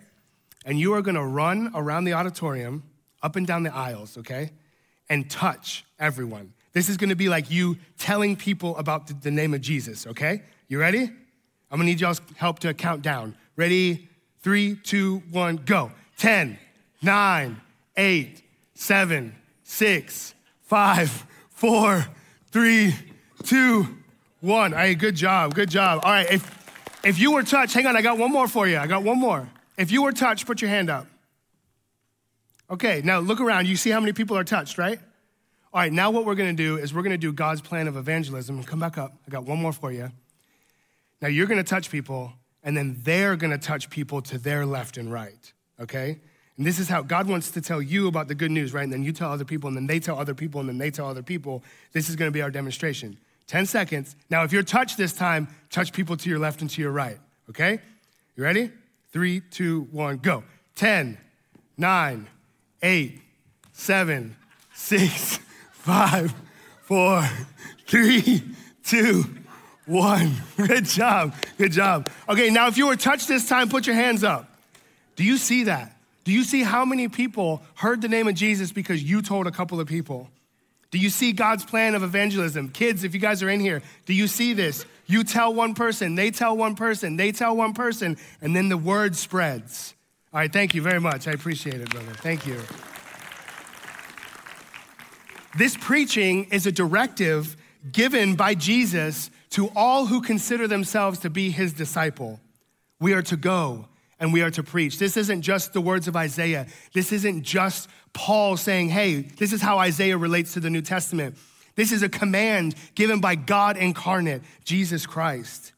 And 0.66 0.80
you 0.80 0.94
are 0.94 1.02
gonna 1.02 1.26
run 1.26 1.72
around 1.74 2.04
the 2.04 2.14
auditorium, 2.14 2.84
up 3.24 3.36
and 3.36 3.48
down 3.48 3.64
the 3.64 3.74
aisles, 3.74 4.18
okay? 4.18 4.52
And 5.12 5.30
touch 5.30 5.84
everyone. 6.00 6.54
This 6.72 6.88
is 6.88 6.96
gonna 6.96 7.18
be 7.18 7.28
like 7.28 7.52
you 7.52 7.78
telling 7.98 8.38
people 8.38 8.78
about 8.78 9.22
the 9.22 9.30
name 9.30 9.54
of 9.54 9.60
Jesus, 9.62 10.08
okay? 10.08 10.42
You 10.70 10.80
ready? 10.80 11.04
I'm 11.04 11.78
gonna 11.78 11.84
need 11.84 12.00
y'all's 12.00 12.22
help 12.38 12.60
to 12.60 12.74
count 12.74 13.02
down. 13.02 13.36
Ready? 13.58 14.08
Three, 14.40 14.76
two, 14.76 15.22
one, 15.30 15.58
go. 15.58 15.92
10, 16.18 16.58
9, 17.02 17.62
8, 17.98 18.42
7, 18.74 19.36
six, 19.72 20.34
five, 20.64 21.26
four, 21.50 22.06
three, 22.52 22.94
two, 23.44 23.88
one. 24.42 24.74
All 24.74 24.80
right, 24.80 24.98
good 24.98 25.16
job, 25.16 25.56
good 25.56 25.70
job. 25.70 26.02
All 26.04 26.12
right, 26.12 26.32
if, 26.32 27.02
if 27.04 27.20
you 27.20 27.34
were 27.34 27.44
touched, 27.44 27.74
hang 27.74 27.86
on, 27.86 27.96
I 27.96 28.02
got 28.02 28.18
one 28.18 28.32
more 28.32 28.48
for 28.48 28.68
you. 28.68 28.78
I 28.78 28.88
got 28.88 29.04
one 29.04 29.20
more. 29.20 29.50
If 29.78 29.92
you 29.92 30.04
were 30.04 30.12
touched, 30.12 30.46
put 30.46 30.62
your 30.62 30.70
hand 30.70 30.90
up. 30.90 31.08
Okay, 32.72 33.02
now 33.04 33.20
look 33.20 33.42
around. 33.42 33.68
You 33.68 33.76
see 33.76 33.90
how 33.90 34.00
many 34.00 34.14
people 34.14 34.38
are 34.38 34.46
touched, 34.46 34.78
right? 34.78 34.98
All 35.74 35.82
right, 35.82 35.92
now 35.92 36.10
what 36.10 36.26
we're 36.26 36.36
gonna 36.36 36.54
do 36.54 36.78
is 36.78 36.94
we're 36.94 37.04
gonna 37.04 37.18
do 37.18 37.34
God's 37.34 37.60
plan 37.60 37.86
of 37.90 37.98
evangelism. 37.98 38.64
Come 38.64 38.80
back 38.80 38.98
up. 38.98 39.14
I 39.28 39.30
got 39.30 39.44
one 39.44 39.62
more 39.62 39.74
for 39.74 39.92
you. 39.92 40.10
Now 41.22 41.28
you're 41.28 41.48
gonna 41.48 41.66
touch 41.66 41.92
people, 41.92 42.32
and 42.64 42.78
then 42.78 42.98
they're 43.04 43.36
gonna 43.36 43.58
touch 43.58 43.90
people 43.90 44.22
to 44.22 44.38
their 44.38 44.66
left 44.66 44.96
and 44.96 45.12
right, 45.12 45.52
okay? 45.82 46.20
And 46.56 46.66
this 46.66 46.80
is 46.80 46.88
how 46.88 47.02
God 47.02 47.28
wants 47.28 47.52
to 47.52 47.62
tell 47.62 47.82
you 47.82 48.08
about 48.08 48.30
the 48.30 48.36
good 48.36 48.52
news, 48.52 48.74
right? 48.74 48.84
And 48.84 48.94
then 48.94 49.04
you 49.04 49.12
tell 49.12 49.32
other 49.32 49.46
people, 49.46 49.68
and 49.68 49.76
then 49.76 49.88
they 49.88 50.00
tell 50.00 50.18
other 50.18 50.34
people, 50.34 50.62
and 50.62 50.70
then 50.70 50.78
they 50.78 50.92
tell 50.92 51.08
other 51.08 51.24
people. 51.24 51.64
This 51.92 52.08
is 52.08 52.16
gonna 52.16 52.32
be 52.32 52.42
our 52.42 52.52
demonstration. 52.52 53.18
10 53.48 53.66
seconds. 53.66 54.16
Now, 54.30 54.44
if 54.44 54.54
you're 54.54 54.64
touched 54.64 54.98
this 54.98 55.12
time, 55.12 55.50
touch 55.70 55.92
people 55.92 56.16
to 56.16 56.30
your 56.30 56.40
left 56.40 56.62
and 56.62 56.70
to 56.70 56.82
your 56.82 56.92
right, 56.92 57.20
okay? 57.50 57.80
You 58.38 58.44
ready? 58.44 58.72
Three, 59.12 59.42
two, 59.42 59.90
one, 59.92 60.18
go. 60.18 60.46
10, 60.76 61.18
9, 61.78 62.28
8, 62.82 63.22
7, 63.74 64.36
6, 64.74 65.40
5, 65.74 66.34
4, 66.84 67.30
3, 67.88 68.44
2, 68.84 69.26
1. 69.86 70.32
Good 70.68 70.86
job. 70.86 71.36
Good 71.58 71.72
job. 71.72 72.10
Okay, 72.30 72.50
now 72.50 72.68
if 72.68 72.78
you 72.78 72.88
were 72.88 72.96
touched 72.96 73.28
this 73.28 73.48
time, 73.48 73.70
put 73.70 73.86
your 73.86 73.96
hands 73.96 74.24
up. 74.24 74.48
Do 75.16 75.24
you 75.24 75.38
see 75.38 75.66
that? 75.66 75.96
Do 76.24 76.32
you 76.32 76.44
see 76.44 76.64
how 76.64 76.86
many 76.86 77.08
people 77.08 77.62
heard 77.76 78.02
the 78.02 78.08
name 78.08 78.28
of 78.28 78.36
Jesus 78.36 78.72
because 78.72 79.04
you 79.04 79.22
told 79.22 79.48
a 79.48 79.52
couple 79.52 79.80
of 79.80 79.88
people? 79.88 80.30
Do 80.92 80.98
you 80.98 81.10
see 81.10 81.32
God's 81.32 81.64
plan 81.66 81.96
of 81.96 82.04
evangelism? 82.04 82.70
Kids, 82.70 83.04
if 83.04 83.14
you 83.14 83.20
guys 83.20 83.42
are 83.42 83.50
in 83.50 83.60
here, 83.60 83.82
do 84.06 84.14
you 84.14 84.28
see 84.28 84.54
this? 84.54 84.86
You 85.08 85.24
tell 85.24 85.54
one 85.54 85.74
person, 85.74 86.16
they 86.16 86.32
tell 86.32 86.56
one 86.56 86.76
person, 86.76 87.16
they 87.16 87.32
tell 87.32 87.56
one 87.56 87.74
person, 87.74 88.18
and 88.42 88.56
then 88.56 88.70
the 88.70 88.78
word 88.78 89.16
spreads. 89.16 89.94
All 90.34 90.40
right, 90.40 90.52
thank 90.52 90.74
you 90.74 90.82
very 90.82 91.02
much. 91.02 91.28
I 91.28 91.32
appreciate 91.32 91.82
it, 91.82 91.90
brother. 91.90 92.14
Thank 92.14 92.48
you. 92.48 92.58
This 95.58 95.76
preaching 95.76 96.46
is 96.46 96.66
a 96.66 96.72
directive 96.72 97.58
given 97.92 98.36
by 98.36 98.56
Jesus 98.56 99.30
to 99.50 99.70
all 99.76 100.06
who 100.06 100.22
consider 100.22 100.68
themselves 100.68 101.20
to 101.20 101.30
be 101.30 101.50
his 101.52 101.74
disciple. 101.74 102.40
We 103.02 103.12
are 103.12 103.22
to 103.24 103.36
go 103.36 103.90
and 104.22 104.32
we 104.32 104.42
are 104.42 104.52
to 104.52 104.64
preach. 104.64 105.00
This 105.00 105.18
isn't 105.18 105.42
just 105.42 105.74
the 105.74 105.82
words 105.82 106.08
of 106.08 106.16
Isaiah. 106.16 106.68
This 106.94 107.12
isn't 107.12 107.44
just 107.44 107.90
Paul 108.14 108.56
saying, 108.56 108.88
hey, 108.88 109.24
this 109.24 109.52
is 109.52 109.62
how 109.62 109.80
Isaiah 109.80 110.18
relates 110.18 110.54
to 110.54 110.62
the 110.62 110.70
New 110.70 110.82
Testament. 110.82 111.36
This 111.76 111.92
is 111.92 112.04
a 112.04 112.10
command 112.10 112.76
given 112.96 113.20
by 113.20 113.36
God 113.36 113.76
incarnate, 113.76 114.44
Jesus 114.64 115.06
Christ. 115.06 115.74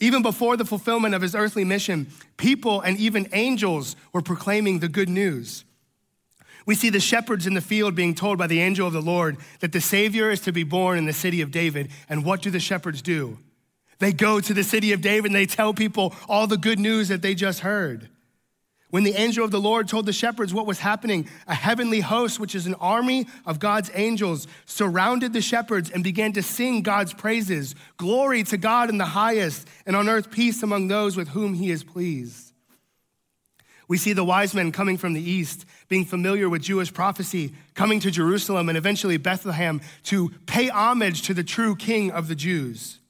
Even 0.00 0.22
before 0.22 0.56
the 0.56 0.64
fulfillment 0.64 1.14
of 1.14 1.22
his 1.22 1.34
earthly 1.34 1.64
mission, 1.64 2.06
people 2.36 2.80
and 2.80 2.98
even 2.98 3.28
angels 3.32 3.96
were 4.12 4.22
proclaiming 4.22 4.78
the 4.78 4.88
good 4.88 5.08
news. 5.08 5.64
We 6.66 6.74
see 6.74 6.90
the 6.90 7.00
shepherds 7.00 7.46
in 7.46 7.54
the 7.54 7.60
field 7.60 7.94
being 7.94 8.14
told 8.14 8.38
by 8.38 8.46
the 8.46 8.60
angel 8.60 8.86
of 8.86 8.92
the 8.92 9.00
Lord 9.00 9.38
that 9.60 9.72
the 9.72 9.80
Savior 9.80 10.30
is 10.30 10.40
to 10.42 10.52
be 10.52 10.64
born 10.64 10.98
in 10.98 11.06
the 11.06 11.12
city 11.12 11.40
of 11.40 11.50
David. 11.50 11.90
And 12.08 12.24
what 12.24 12.42
do 12.42 12.50
the 12.50 12.60
shepherds 12.60 13.00
do? 13.00 13.38
They 13.98 14.12
go 14.12 14.38
to 14.38 14.54
the 14.54 14.62
city 14.62 14.92
of 14.92 15.00
David 15.00 15.30
and 15.30 15.34
they 15.34 15.46
tell 15.46 15.74
people 15.74 16.14
all 16.28 16.46
the 16.46 16.58
good 16.58 16.78
news 16.78 17.08
that 17.08 17.22
they 17.22 17.34
just 17.34 17.60
heard. 17.60 18.08
When 18.90 19.04
the 19.04 19.14
angel 19.14 19.44
of 19.44 19.50
the 19.50 19.60
Lord 19.60 19.86
told 19.86 20.06
the 20.06 20.14
shepherds 20.14 20.54
what 20.54 20.66
was 20.66 20.78
happening, 20.78 21.28
a 21.46 21.54
heavenly 21.54 22.00
host, 22.00 22.40
which 22.40 22.54
is 22.54 22.66
an 22.66 22.74
army 22.74 23.26
of 23.44 23.58
God's 23.58 23.90
angels, 23.94 24.46
surrounded 24.64 25.34
the 25.34 25.42
shepherds 25.42 25.90
and 25.90 26.02
began 26.02 26.32
to 26.32 26.42
sing 26.42 26.80
God's 26.80 27.12
praises. 27.12 27.74
Glory 27.98 28.42
to 28.44 28.56
God 28.56 28.88
in 28.88 28.96
the 28.96 29.04
highest, 29.04 29.68
and 29.84 29.94
on 29.94 30.08
earth 30.08 30.30
peace 30.30 30.62
among 30.62 30.88
those 30.88 31.16
with 31.16 31.28
whom 31.28 31.52
he 31.52 31.70
is 31.70 31.84
pleased. 31.84 32.52
We 33.88 33.98
see 33.98 34.14
the 34.14 34.24
wise 34.24 34.54
men 34.54 34.72
coming 34.72 34.96
from 34.96 35.12
the 35.12 35.30
east, 35.30 35.66
being 35.88 36.04
familiar 36.04 36.48
with 36.48 36.62
Jewish 36.62 36.92
prophecy, 36.92 37.54
coming 37.74 38.00
to 38.00 38.10
Jerusalem 38.10 38.68
and 38.68 38.78
eventually 38.78 39.16
Bethlehem 39.18 39.82
to 40.04 40.30
pay 40.46 40.68
homage 40.68 41.22
to 41.22 41.34
the 41.34 41.44
true 41.44 41.76
king 41.76 42.10
of 42.10 42.28
the 42.28 42.34
Jews. 42.34 43.00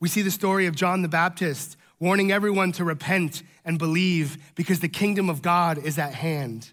We 0.00 0.08
see 0.08 0.22
the 0.22 0.30
story 0.30 0.66
of 0.66 0.74
John 0.74 1.02
the 1.02 1.08
Baptist 1.08 1.76
warning 2.04 2.30
everyone 2.30 2.70
to 2.70 2.84
repent 2.84 3.42
and 3.64 3.78
believe 3.78 4.36
because 4.56 4.80
the 4.80 4.88
kingdom 4.88 5.30
of 5.30 5.40
God 5.40 5.78
is 5.78 5.98
at 5.98 6.12
hand. 6.12 6.70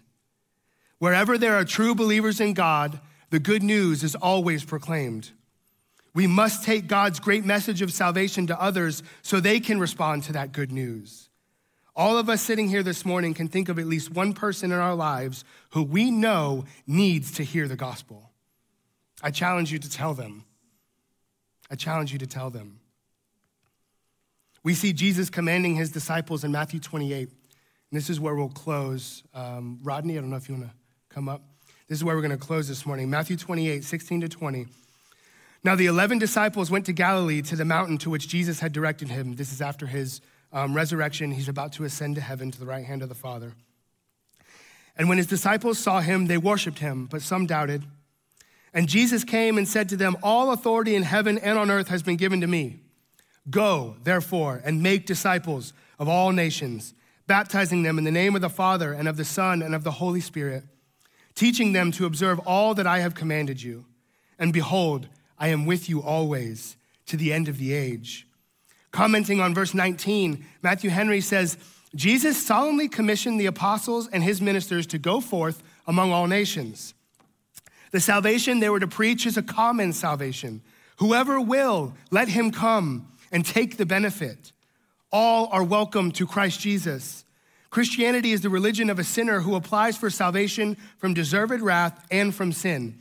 Wherever 0.98 1.38
there 1.38 1.54
are 1.54 1.64
true 1.64 1.94
believers 1.94 2.38
in 2.38 2.52
God, 2.52 3.00
the 3.30 3.38
good 3.38 3.62
news 3.62 4.04
is 4.04 4.14
always 4.14 4.62
proclaimed. 4.62 5.30
We 6.12 6.26
must 6.26 6.64
take 6.64 6.86
God's 6.86 7.18
great 7.18 7.46
message 7.46 7.80
of 7.80 7.94
salvation 7.94 8.46
to 8.48 8.60
others 8.60 9.02
so 9.22 9.40
they 9.40 9.58
can 9.58 9.80
respond 9.80 10.24
to 10.24 10.34
that 10.34 10.52
good 10.52 10.70
news. 10.70 11.30
All 11.96 12.18
of 12.18 12.28
us 12.28 12.42
sitting 12.42 12.68
here 12.68 12.82
this 12.82 13.06
morning 13.06 13.32
can 13.32 13.48
think 13.48 13.70
of 13.70 13.78
at 13.78 13.86
least 13.86 14.12
one 14.12 14.34
person 14.34 14.70
in 14.70 14.78
our 14.78 14.94
lives 14.94 15.46
who 15.70 15.82
we 15.82 16.10
know 16.10 16.66
needs 16.86 17.32
to 17.32 17.42
hear 17.42 17.66
the 17.66 17.74
gospel. 17.74 18.32
I 19.22 19.30
challenge 19.30 19.72
you 19.72 19.78
to 19.78 19.90
tell 19.90 20.12
them. 20.12 20.44
I 21.70 21.74
challenge 21.74 22.12
you 22.12 22.18
to 22.18 22.26
tell 22.26 22.50
them. 22.50 22.81
We 24.64 24.74
see 24.74 24.92
Jesus 24.92 25.28
commanding 25.28 25.74
his 25.74 25.90
disciples 25.90 26.44
in 26.44 26.52
Matthew 26.52 26.80
28. 26.80 27.28
And 27.28 27.36
this 27.90 28.08
is 28.08 28.20
where 28.20 28.34
we'll 28.34 28.48
close. 28.48 29.22
Um, 29.34 29.78
Rodney, 29.82 30.16
I 30.16 30.20
don't 30.20 30.30
know 30.30 30.36
if 30.36 30.48
you 30.48 30.54
want 30.54 30.68
to 30.68 30.74
come 31.08 31.28
up. 31.28 31.42
This 31.88 31.98
is 31.98 32.04
where 32.04 32.14
we're 32.14 32.22
going 32.22 32.30
to 32.30 32.36
close 32.36 32.68
this 32.68 32.86
morning. 32.86 33.10
Matthew 33.10 33.36
28, 33.36 33.84
16 33.84 34.22
to 34.22 34.28
20. 34.28 34.66
Now, 35.64 35.74
the 35.74 35.86
11 35.86 36.18
disciples 36.18 36.70
went 36.70 36.86
to 36.86 36.92
Galilee 36.92 37.42
to 37.42 37.56
the 37.56 37.64
mountain 37.64 37.98
to 37.98 38.10
which 38.10 38.28
Jesus 38.28 38.60
had 38.60 38.72
directed 38.72 39.08
him. 39.08 39.36
This 39.36 39.52
is 39.52 39.60
after 39.60 39.86
his 39.86 40.20
um, 40.52 40.74
resurrection. 40.74 41.32
He's 41.32 41.48
about 41.48 41.72
to 41.74 41.84
ascend 41.84 42.16
to 42.16 42.20
heaven 42.20 42.50
to 42.50 42.58
the 42.58 42.66
right 42.66 42.84
hand 42.84 43.02
of 43.02 43.08
the 43.08 43.14
Father. 43.14 43.52
And 44.96 45.08
when 45.08 45.18
his 45.18 45.26
disciples 45.26 45.78
saw 45.78 46.00
him, 46.00 46.26
they 46.26 46.38
worshiped 46.38 46.78
him, 46.78 47.06
but 47.06 47.22
some 47.22 47.46
doubted. 47.46 47.84
And 48.74 48.88
Jesus 48.88 49.24
came 49.24 49.58
and 49.58 49.68
said 49.68 49.88
to 49.90 49.96
them, 49.96 50.16
All 50.22 50.50
authority 50.50 50.94
in 50.94 51.02
heaven 51.02 51.38
and 51.38 51.58
on 51.58 51.70
earth 51.70 51.88
has 51.88 52.02
been 52.02 52.16
given 52.16 52.40
to 52.40 52.46
me. 52.46 52.80
Go, 53.50 53.96
therefore, 54.04 54.62
and 54.64 54.82
make 54.82 55.06
disciples 55.06 55.72
of 55.98 56.08
all 56.08 56.32
nations, 56.32 56.94
baptizing 57.26 57.82
them 57.82 57.98
in 57.98 58.04
the 58.04 58.10
name 58.10 58.34
of 58.34 58.40
the 58.40 58.48
Father 58.48 58.92
and 58.92 59.08
of 59.08 59.16
the 59.16 59.24
Son 59.24 59.62
and 59.62 59.74
of 59.74 59.84
the 59.84 59.92
Holy 59.92 60.20
Spirit, 60.20 60.64
teaching 61.34 61.72
them 61.72 61.90
to 61.92 62.06
observe 62.06 62.38
all 62.40 62.74
that 62.74 62.86
I 62.86 63.00
have 63.00 63.14
commanded 63.14 63.62
you. 63.62 63.84
And 64.38 64.52
behold, 64.52 65.08
I 65.38 65.48
am 65.48 65.66
with 65.66 65.88
you 65.88 66.02
always 66.02 66.76
to 67.06 67.16
the 67.16 67.32
end 67.32 67.48
of 67.48 67.58
the 67.58 67.72
age. 67.72 68.26
Commenting 68.92 69.40
on 69.40 69.54
verse 69.54 69.74
19, 69.74 70.44
Matthew 70.62 70.90
Henry 70.90 71.20
says, 71.20 71.56
Jesus 71.94 72.40
solemnly 72.42 72.88
commissioned 72.88 73.40
the 73.40 73.46
apostles 73.46 74.08
and 74.08 74.22
his 74.22 74.40
ministers 74.40 74.86
to 74.88 74.98
go 74.98 75.20
forth 75.20 75.62
among 75.86 76.12
all 76.12 76.26
nations. 76.26 76.94
The 77.90 78.00
salvation 78.00 78.60
they 78.60 78.70
were 78.70 78.80
to 78.80 78.88
preach 78.88 79.26
is 79.26 79.36
a 79.36 79.42
common 79.42 79.92
salvation. 79.92 80.62
Whoever 80.96 81.40
will, 81.40 81.94
let 82.10 82.28
him 82.28 82.50
come 82.50 83.08
and 83.32 83.44
take 83.44 83.78
the 83.78 83.86
benefit. 83.86 84.52
All 85.10 85.48
are 85.50 85.64
welcome 85.64 86.12
to 86.12 86.26
Christ 86.26 86.60
Jesus. 86.60 87.24
Christianity 87.70 88.32
is 88.32 88.42
the 88.42 88.50
religion 88.50 88.90
of 88.90 88.98
a 88.98 89.04
sinner 89.04 89.40
who 89.40 89.54
applies 89.54 89.96
for 89.96 90.10
salvation 90.10 90.76
from 90.98 91.14
deserved 91.14 91.62
wrath 91.62 92.06
and 92.10 92.34
from 92.34 92.52
sin. 92.52 92.98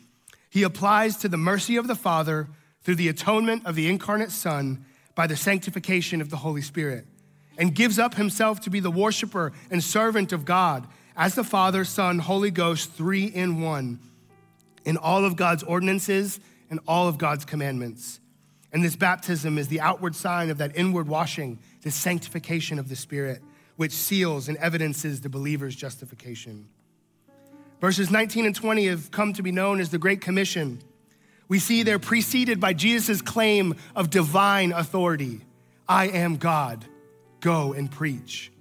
He 0.50 0.64
applies 0.64 1.18
to 1.18 1.28
the 1.28 1.38
mercy 1.38 1.76
of 1.76 1.88
the 1.88 1.96
Father 1.96 2.48
through 2.82 2.96
the 2.96 3.10
atonement 3.10 3.66
of 3.66 3.76
the 3.76 3.90
incarnate 3.90 4.32
Son 4.32 4.86
by 5.14 5.28
the 5.28 5.36
sanctification 5.36 6.22
of 6.22 6.30
the 6.30 6.38
Holy 6.38 6.62
Spirit, 6.62 7.06
and 7.58 7.76
gives 7.76 8.00
up 8.00 8.16
himself 8.16 8.62
to 8.62 8.70
be 8.70 8.80
the 8.80 8.90
worshiper 8.90 9.52
and 9.70 9.84
servant 9.84 10.32
of 10.32 10.46
God 10.46 10.88
as 11.18 11.36
the 11.36 11.44
Father, 11.44 11.84
Son, 11.84 12.20
Holy 12.20 12.50
Ghost, 12.50 12.94
three 12.94 13.26
in 13.26 13.62
one, 13.62 14.00
in 14.86 14.96
all 14.96 15.26
of 15.26 15.36
God's 15.36 15.64
ordinances 15.64 16.40
and 16.70 16.80
all 16.88 17.10
of 17.10 17.18
God's 17.18 17.44
commandments. 17.44 18.21
And 18.74 18.84
this 18.84 18.96
baptism 18.96 19.58
is 19.58 19.68
the 19.68 19.82
outward 19.82 20.16
sign 20.16 20.50
of 20.50 20.58
that 20.60 20.76
inward 20.76 21.08
washing, 21.08 21.60
the 21.82 21.92
sanctification 21.92 22.80
of 22.80 22.88
the 22.88 22.96
Spirit, 22.96 23.42
which 23.76 23.92
seals 23.92 24.48
and 24.48 24.58
evidences 24.58 25.22
the 25.22 25.30
believer's 25.30 25.76
justification. 25.76 26.70
Verses 27.82 28.12
19 28.12 28.46
and 28.46 28.56
20 28.56 28.88
have 28.88 29.12
come 29.12 29.34
to 29.34 29.42
be 29.42 29.52
known 29.52 29.80
as 29.80 29.90
the 29.90 29.98
Great 29.98 30.22
Commission. 30.22 30.80
We 31.48 31.60
see 31.60 31.84
they're 31.84 32.00
preceded 32.00 32.60
by 32.60 32.74
Jesus' 32.74 33.22
claim 33.22 33.76
of 33.96 34.10
divine 34.10 34.72
authority 34.72 35.42
I 35.90 36.08
am 36.08 36.38
God, 36.38 36.86
go 37.42 37.74
and 37.74 37.92
preach. 37.92 38.52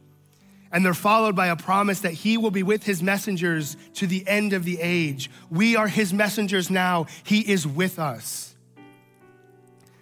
And 0.72 0.84
they're 0.84 0.94
followed 0.94 1.36
by 1.36 1.48
a 1.48 1.56
promise 1.56 2.00
that 2.00 2.12
he 2.12 2.36
will 2.36 2.50
be 2.50 2.64
with 2.64 2.82
his 2.82 3.02
messengers 3.02 3.76
to 3.94 4.06
the 4.06 4.26
end 4.26 4.52
of 4.52 4.64
the 4.64 4.80
age. 4.80 5.30
We 5.50 5.76
are 5.76 5.86
his 5.86 6.12
messengers 6.12 6.70
now, 6.70 7.06
he 7.22 7.40
is 7.40 7.66
with 7.66 8.00
us. 8.00 8.49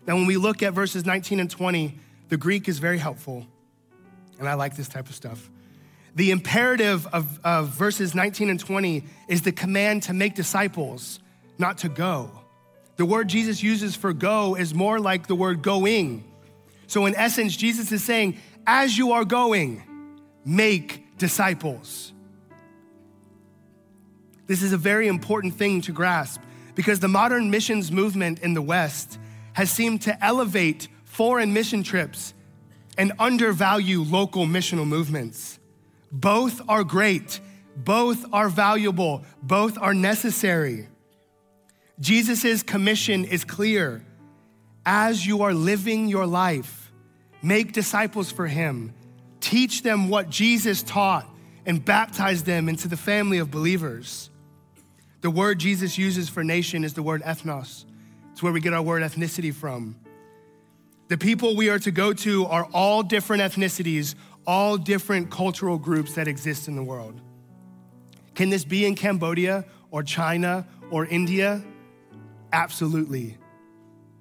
Now, 0.09 0.17
when 0.17 0.25
we 0.25 0.39
look 0.39 0.63
at 0.63 0.73
verses 0.73 1.05
19 1.05 1.39
and 1.39 1.51
20, 1.51 1.95
the 2.31 2.39
Greek 2.39 2.67
is 2.67 2.79
very 2.79 2.97
helpful, 2.97 3.47
and 4.39 4.49
I 4.49 4.55
like 4.55 4.75
this 4.75 4.89
type 4.89 5.07
of 5.11 5.15
stuff. 5.15 5.51
the 6.15 6.31
imperative 6.31 7.07
of, 7.09 7.39
of 7.45 7.69
verses 7.69 8.15
19 8.15 8.49
and 8.49 8.59
20 8.59 9.05
is 9.29 9.43
the 9.43 9.53
command 9.53 10.05
to 10.05 10.15
make 10.15 10.35
disciples, 10.35 11.21
not 11.59 11.79
to 11.79 11.91
go. 11.91 12.31
The 12.97 13.05
word 13.05 13.29
Jesus 13.29 13.63
uses 13.63 13.95
for 13.95 14.15
go 14.15 14.57
is 14.57 14.75
more 14.75 14.99
like 14.99 15.27
the 15.27 15.35
word 15.35 15.61
going. 15.63 16.25
So, 16.87 17.05
in 17.05 17.15
essence, 17.15 17.55
Jesus 17.55 17.93
is 17.93 18.03
saying, 18.03 18.39
as 18.67 18.97
you 18.97 19.13
are 19.13 19.27
going, 19.27 19.83
make 20.45 21.19
disciples. 21.19 22.15
This 24.47 24.63
is 24.63 24.73
a 24.73 24.79
very 24.79 25.07
important 25.07 25.55
thing 25.55 25.83
to 25.83 25.93
grasp 25.93 26.41
because 26.75 26.99
the 26.99 27.09
modern 27.09 27.51
missions 27.51 27.93
movement 27.93 28.39
in 28.39 28.55
the 28.55 28.63
West 28.63 29.19
has 29.59 29.73
seemed 29.73 30.01
to 30.01 30.25
elevate 30.25 30.87
foreign 31.03 31.53
mission 31.53 31.83
trips 31.83 32.33
and 32.97 33.11
undervalue 33.19 34.05
local 34.05 34.47
missional 34.47 34.87
movements. 34.87 35.59
Both 36.13 36.61
are 36.69 36.85
great, 36.85 37.41
both 37.75 38.25
are 38.33 38.49
valuable, 38.49 39.25
both 39.43 39.77
are 39.77 39.95
necessary. 39.95 40.87
Jesus' 41.99 42.63
commission 42.63 43.25
is 43.25 43.45
clear. 43.45 44.01
As 44.87 45.27
you 45.27 45.43
are 45.43 45.53
living 45.53 46.07
your 46.07 46.25
life, 46.25 46.93
make 47.43 47.73
disciples 47.73 48.31
for 48.31 48.47
him, 48.47 48.95
teach 49.41 49.83
them 49.83 50.09
what 50.09 50.31
Jesus 50.31 50.85
taught, 50.85 51.29
and 51.67 51.85
baptize 51.85 52.45
them 52.45 52.69
into 52.69 52.87
the 52.87 52.97
family 52.97 53.39
of 53.39 53.51
believers. 53.51 54.31
The 55.21 55.31
word 55.31 55.59
Jesus 55.59 55.99
uses 55.99 56.29
for 56.29 56.45
nation 56.45 56.85
is 56.85 56.95
the 56.95 57.03
word 57.03 57.23
ethnos. 57.23 57.87
It's 58.39 58.43
where 58.45 58.53
we 58.53 58.61
get 58.61 58.73
our 58.73 58.83
word 58.83 59.03
ethnicity 59.03 59.53
from. 59.53 59.97
The 61.09 61.19
people 61.19 61.57
we 61.57 61.71
are 61.71 61.79
to 61.81 61.91
go 61.91 62.13
to 62.13 62.47
are 62.47 62.69
all 62.73 63.03
different 63.03 63.43
ethnicities, 63.43 64.15
all 64.47 64.77
different 64.77 65.29
cultural 65.29 65.77
groups 65.77 66.15
that 66.15 66.29
exist 66.29 66.69
in 66.69 66.77
the 66.77 66.83
world. 66.85 67.21
Can 68.37 68.49
this 68.49 68.65
be 68.65 68.87
in 68.87 68.95
Cambodia 68.95 69.65
or 69.91 70.05
China 70.05 70.69
or 70.93 71.05
India? 71.05 71.65
Absolutely. 72.53 73.37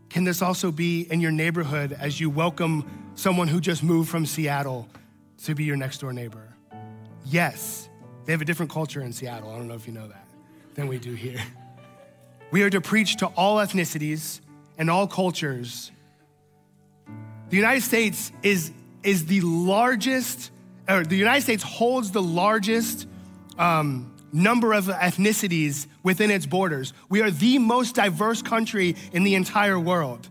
Can 0.10 0.24
this 0.24 0.42
also 0.42 0.72
be 0.72 1.02
in 1.12 1.22
your 1.22 1.30
neighborhood 1.30 1.92
as 1.92 2.20
you 2.20 2.32
welcome 2.32 3.12
someone 3.14 3.48
who 3.48 3.62
just 3.62 3.84
moved 3.84 4.10
from 4.10 4.26
Seattle 4.26 4.90
to 5.44 5.54
be 5.54 5.64
your 5.64 5.78
next 5.78 6.00
door 6.00 6.12
neighbor? 6.12 6.56
Yes. 7.24 7.88
They 8.26 8.32
have 8.32 8.42
a 8.42 8.46
different 8.46 8.72
culture 8.72 9.02
in 9.04 9.14
Seattle. 9.14 9.52
I 9.52 9.58
don't 9.58 9.68
know 9.68 9.76
if 9.76 9.86
you 9.86 9.94
know 9.94 10.08
that 10.08 10.28
than 10.74 10.88
we 10.88 10.98
do 10.98 11.14
here. 11.14 11.40
We 12.50 12.64
are 12.64 12.70
to 12.70 12.82
preach 12.82 13.18
to 13.18 13.28
all 13.28 13.58
ethnicities 13.58 14.40
and 14.78 14.90
all 14.90 15.08
cultures. 15.08 15.92
The 17.50 17.56
United 17.56 17.82
States 17.82 18.32
is, 18.44 18.72
is 19.04 19.26
the 19.26 19.42
largest, 19.42 20.52
or 20.88 21.04
the 21.04 21.16
United 21.16 21.42
States 21.42 21.64
holds 21.64 22.12
the 22.12 22.22
largest 22.22 23.08
um, 23.58 24.14
number 24.32 24.74
of 24.74 24.86
ethnicities 24.86 25.88
within 26.04 26.32
its 26.32 26.46
borders. 26.46 26.94
We 27.10 27.22
are 27.22 27.32
the 27.32 27.60
most 27.60 27.96
diverse 27.96 28.42
country 28.42 28.96
in 29.12 29.24
the 29.24 29.36
entire 29.36 29.80
world. 29.80 30.30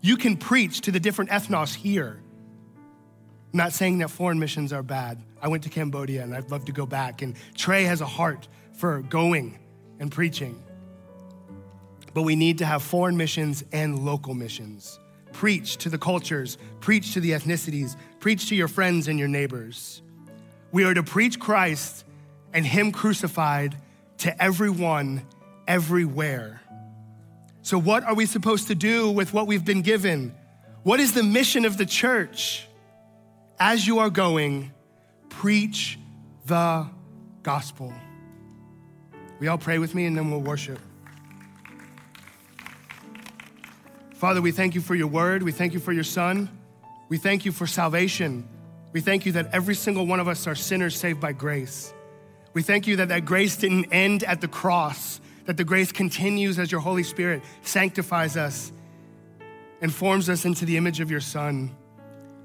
You 0.00 0.16
can 0.16 0.36
preach 0.36 0.82
to 0.82 0.90
the 0.90 1.00
different 1.00 1.30
ethnos 1.30 1.74
here. 1.74 2.20
I'm 3.52 3.56
not 3.56 3.72
saying 3.72 3.98
that 3.98 4.08
foreign 4.08 4.38
missions 4.38 4.72
are 4.72 4.82
bad. 4.82 5.22
I 5.42 5.48
went 5.48 5.64
to 5.64 5.68
Cambodia 5.70 6.22
and 6.22 6.34
I'd 6.34 6.50
love 6.50 6.66
to 6.66 6.72
go 6.72 6.86
back. 6.86 7.22
And 7.22 7.34
Trey 7.54 7.84
has 7.84 8.00
a 8.00 8.06
heart 8.06 8.48
for 8.74 9.02
going 9.02 9.58
and 9.98 10.10
preaching. 10.10 10.62
But 12.14 12.22
we 12.22 12.36
need 12.36 12.58
to 12.58 12.66
have 12.66 12.82
foreign 12.82 13.16
missions 13.16 13.64
and 13.72 14.04
local 14.04 14.34
missions. 14.34 14.98
Preach 15.32 15.76
to 15.78 15.88
the 15.88 15.98
cultures, 15.98 16.58
preach 16.80 17.14
to 17.14 17.20
the 17.20 17.30
ethnicities, 17.30 17.96
preach 18.18 18.48
to 18.48 18.56
your 18.56 18.68
friends 18.68 19.08
and 19.08 19.18
your 19.18 19.28
neighbors. 19.28 20.02
We 20.72 20.84
are 20.84 20.94
to 20.94 21.02
preach 21.02 21.38
Christ 21.38 22.04
and 22.52 22.66
Him 22.66 22.92
crucified 22.92 23.76
to 24.18 24.42
everyone, 24.42 25.26
everywhere. 25.68 26.60
So, 27.62 27.78
what 27.78 28.04
are 28.04 28.14
we 28.14 28.26
supposed 28.26 28.68
to 28.68 28.74
do 28.74 29.10
with 29.10 29.32
what 29.32 29.46
we've 29.46 29.64
been 29.64 29.82
given? 29.82 30.34
What 30.82 30.98
is 30.98 31.12
the 31.12 31.22
mission 31.22 31.64
of 31.64 31.76
the 31.76 31.86
church? 31.86 32.66
As 33.58 33.86
you 33.86 33.98
are 33.98 34.10
going, 34.10 34.72
preach 35.28 35.98
the 36.46 36.88
gospel. 37.42 37.92
We 39.38 39.48
all 39.48 39.58
pray 39.58 39.78
with 39.78 39.94
me 39.94 40.06
and 40.06 40.16
then 40.16 40.30
we'll 40.30 40.40
worship. 40.40 40.78
Father, 44.20 44.42
we 44.42 44.52
thank 44.52 44.74
you 44.74 44.82
for 44.82 44.94
your 44.94 45.06
word. 45.06 45.42
We 45.42 45.50
thank 45.50 45.72
you 45.72 45.80
for 45.80 45.92
your 45.92 46.04
son. 46.04 46.50
We 47.08 47.16
thank 47.16 47.46
you 47.46 47.52
for 47.52 47.66
salvation. 47.66 48.46
We 48.92 49.00
thank 49.00 49.24
you 49.24 49.32
that 49.32 49.48
every 49.54 49.74
single 49.74 50.06
one 50.06 50.20
of 50.20 50.28
us 50.28 50.46
are 50.46 50.54
sinners 50.54 50.94
saved 50.94 51.20
by 51.20 51.32
grace. 51.32 51.94
We 52.52 52.60
thank 52.60 52.86
you 52.86 52.96
that 52.96 53.08
that 53.08 53.24
grace 53.24 53.56
didn't 53.56 53.86
end 53.94 54.22
at 54.24 54.42
the 54.42 54.46
cross, 54.46 55.22
that 55.46 55.56
the 55.56 55.64
grace 55.64 55.90
continues 55.90 56.58
as 56.58 56.70
your 56.70 56.82
Holy 56.82 57.02
Spirit 57.02 57.42
sanctifies 57.62 58.36
us 58.36 58.72
and 59.80 59.90
forms 59.90 60.28
us 60.28 60.44
into 60.44 60.66
the 60.66 60.76
image 60.76 61.00
of 61.00 61.10
your 61.10 61.22
Son. 61.22 61.74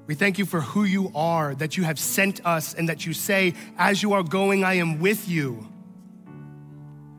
We 0.06 0.14
thank 0.14 0.38
you 0.38 0.46
for 0.46 0.62
who 0.62 0.84
you 0.84 1.12
are, 1.14 1.54
that 1.56 1.76
you 1.76 1.84
have 1.84 1.98
sent 1.98 2.40
us, 2.46 2.72
and 2.72 2.88
that 2.88 3.04
you 3.04 3.12
say, 3.12 3.52
As 3.76 4.02
you 4.02 4.14
are 4.14 4.22
going, 4.22 4.64
I 4.64 4.76
am 4.76 4.98
with 4.98 5.28
you. 5.28 5.68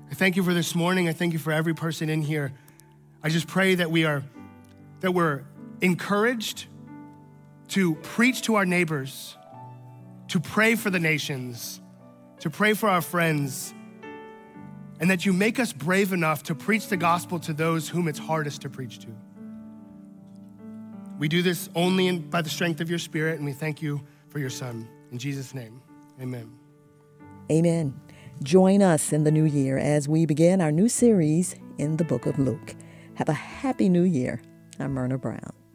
I 0.09 0.15
thank 0.15 0.35
you 0.35 0.41
for 0.41 0.55
this 0.55 0.73
morning. 0.73 1.07
I 1.07 1.13
thank 1.13 1.33
you 1.33 1.39
for 1.39 1.51
every 1.51 1.75
person 1.75 2.09
in 2.09 2.23
here. 2.23 2.53
I 3.21 3.29
just 3.29 3.45
pray 3.45 3.75
that 3.75 3.91
we 3.91 4.05
are 4.05 4.23
that 5.01 5.11
we're 5.11 5.43
encouraged 5.81 6.65
to 7.69 7.95
preach 7.95 8.43
to 8.43 8.55
our 8.55 8.65
neighbors, 8.65 9.35
to 10.29 10.39
pray 10.39 10.75
for 10.75 10.89
the 10.89 10.99
nations, 10.99 11.81
to 12.39 12.49
pray 12.49 12.73
for 12.73 12.89
our 12.89 13.01
friends, 13.01 13.73
and 14.99 15.09
that 15.09 15.25
you 15.25 15.33
make 15.33 15.59
us 15.59 15.73
brave 15.73 16.13
enough 16.13 16.43
to 16.43 16.55
preach 16.55 16.87
the 16.87 16.97
gospel 16.97 17.39
to 17.39 17.53
those 17.53 17.89
whom 17.89 18.07
it's 18.07 18.19
hardest 18.19 18.61
to 18.61 18.69
preach 18.69 18.99
to. 18.99 19.07
We 21.19 21.27
do 21.27 21.41
this 21.41 21.69
only 21.75 22.07
in, 22.07 22.29
by 22.29 22.41
the 22.41 22.49
strength 22.49 22.79
of 22.81 22.89
your 22.89 22.99
spirit, 22.99 23.37
and 23.37 23.45
we 23.45 23.53
thank 23.53 23.81
you 23.81 24.01
for 24.29 24.39
your 24.39 24.49
son. 24.49 24.87
In 25.11 25.17
Jesus' 25.17 25.53
name, 25.53 25.81
amen. 26.21 26.51
Amen. 27.51 27.99
Join 28.43 28.81
us 28.81 29.11
in 29.11 29.23
the 29.23 29.31
new 29.31 29.45
year 29.45 29.77
as 29.77 30.07
we 30.07 30.25
begin 30.25 30.61
our 30.61 30.71
new 30.71 30.89
series 30.89 31.55
in 31.77 31.97
the 31.97 32.03
book 32.03 32.25
of 32.25 32.37
Luke. 32.37 32.75
Have 33.15 33.29
a 33.29 33.33
happy 33.33 33.89
new 33.89 34.03
year. 34.03 34.41
I'm 34.79 34.93
Myrna 34.93 35.17
Brown. 35.17 35.66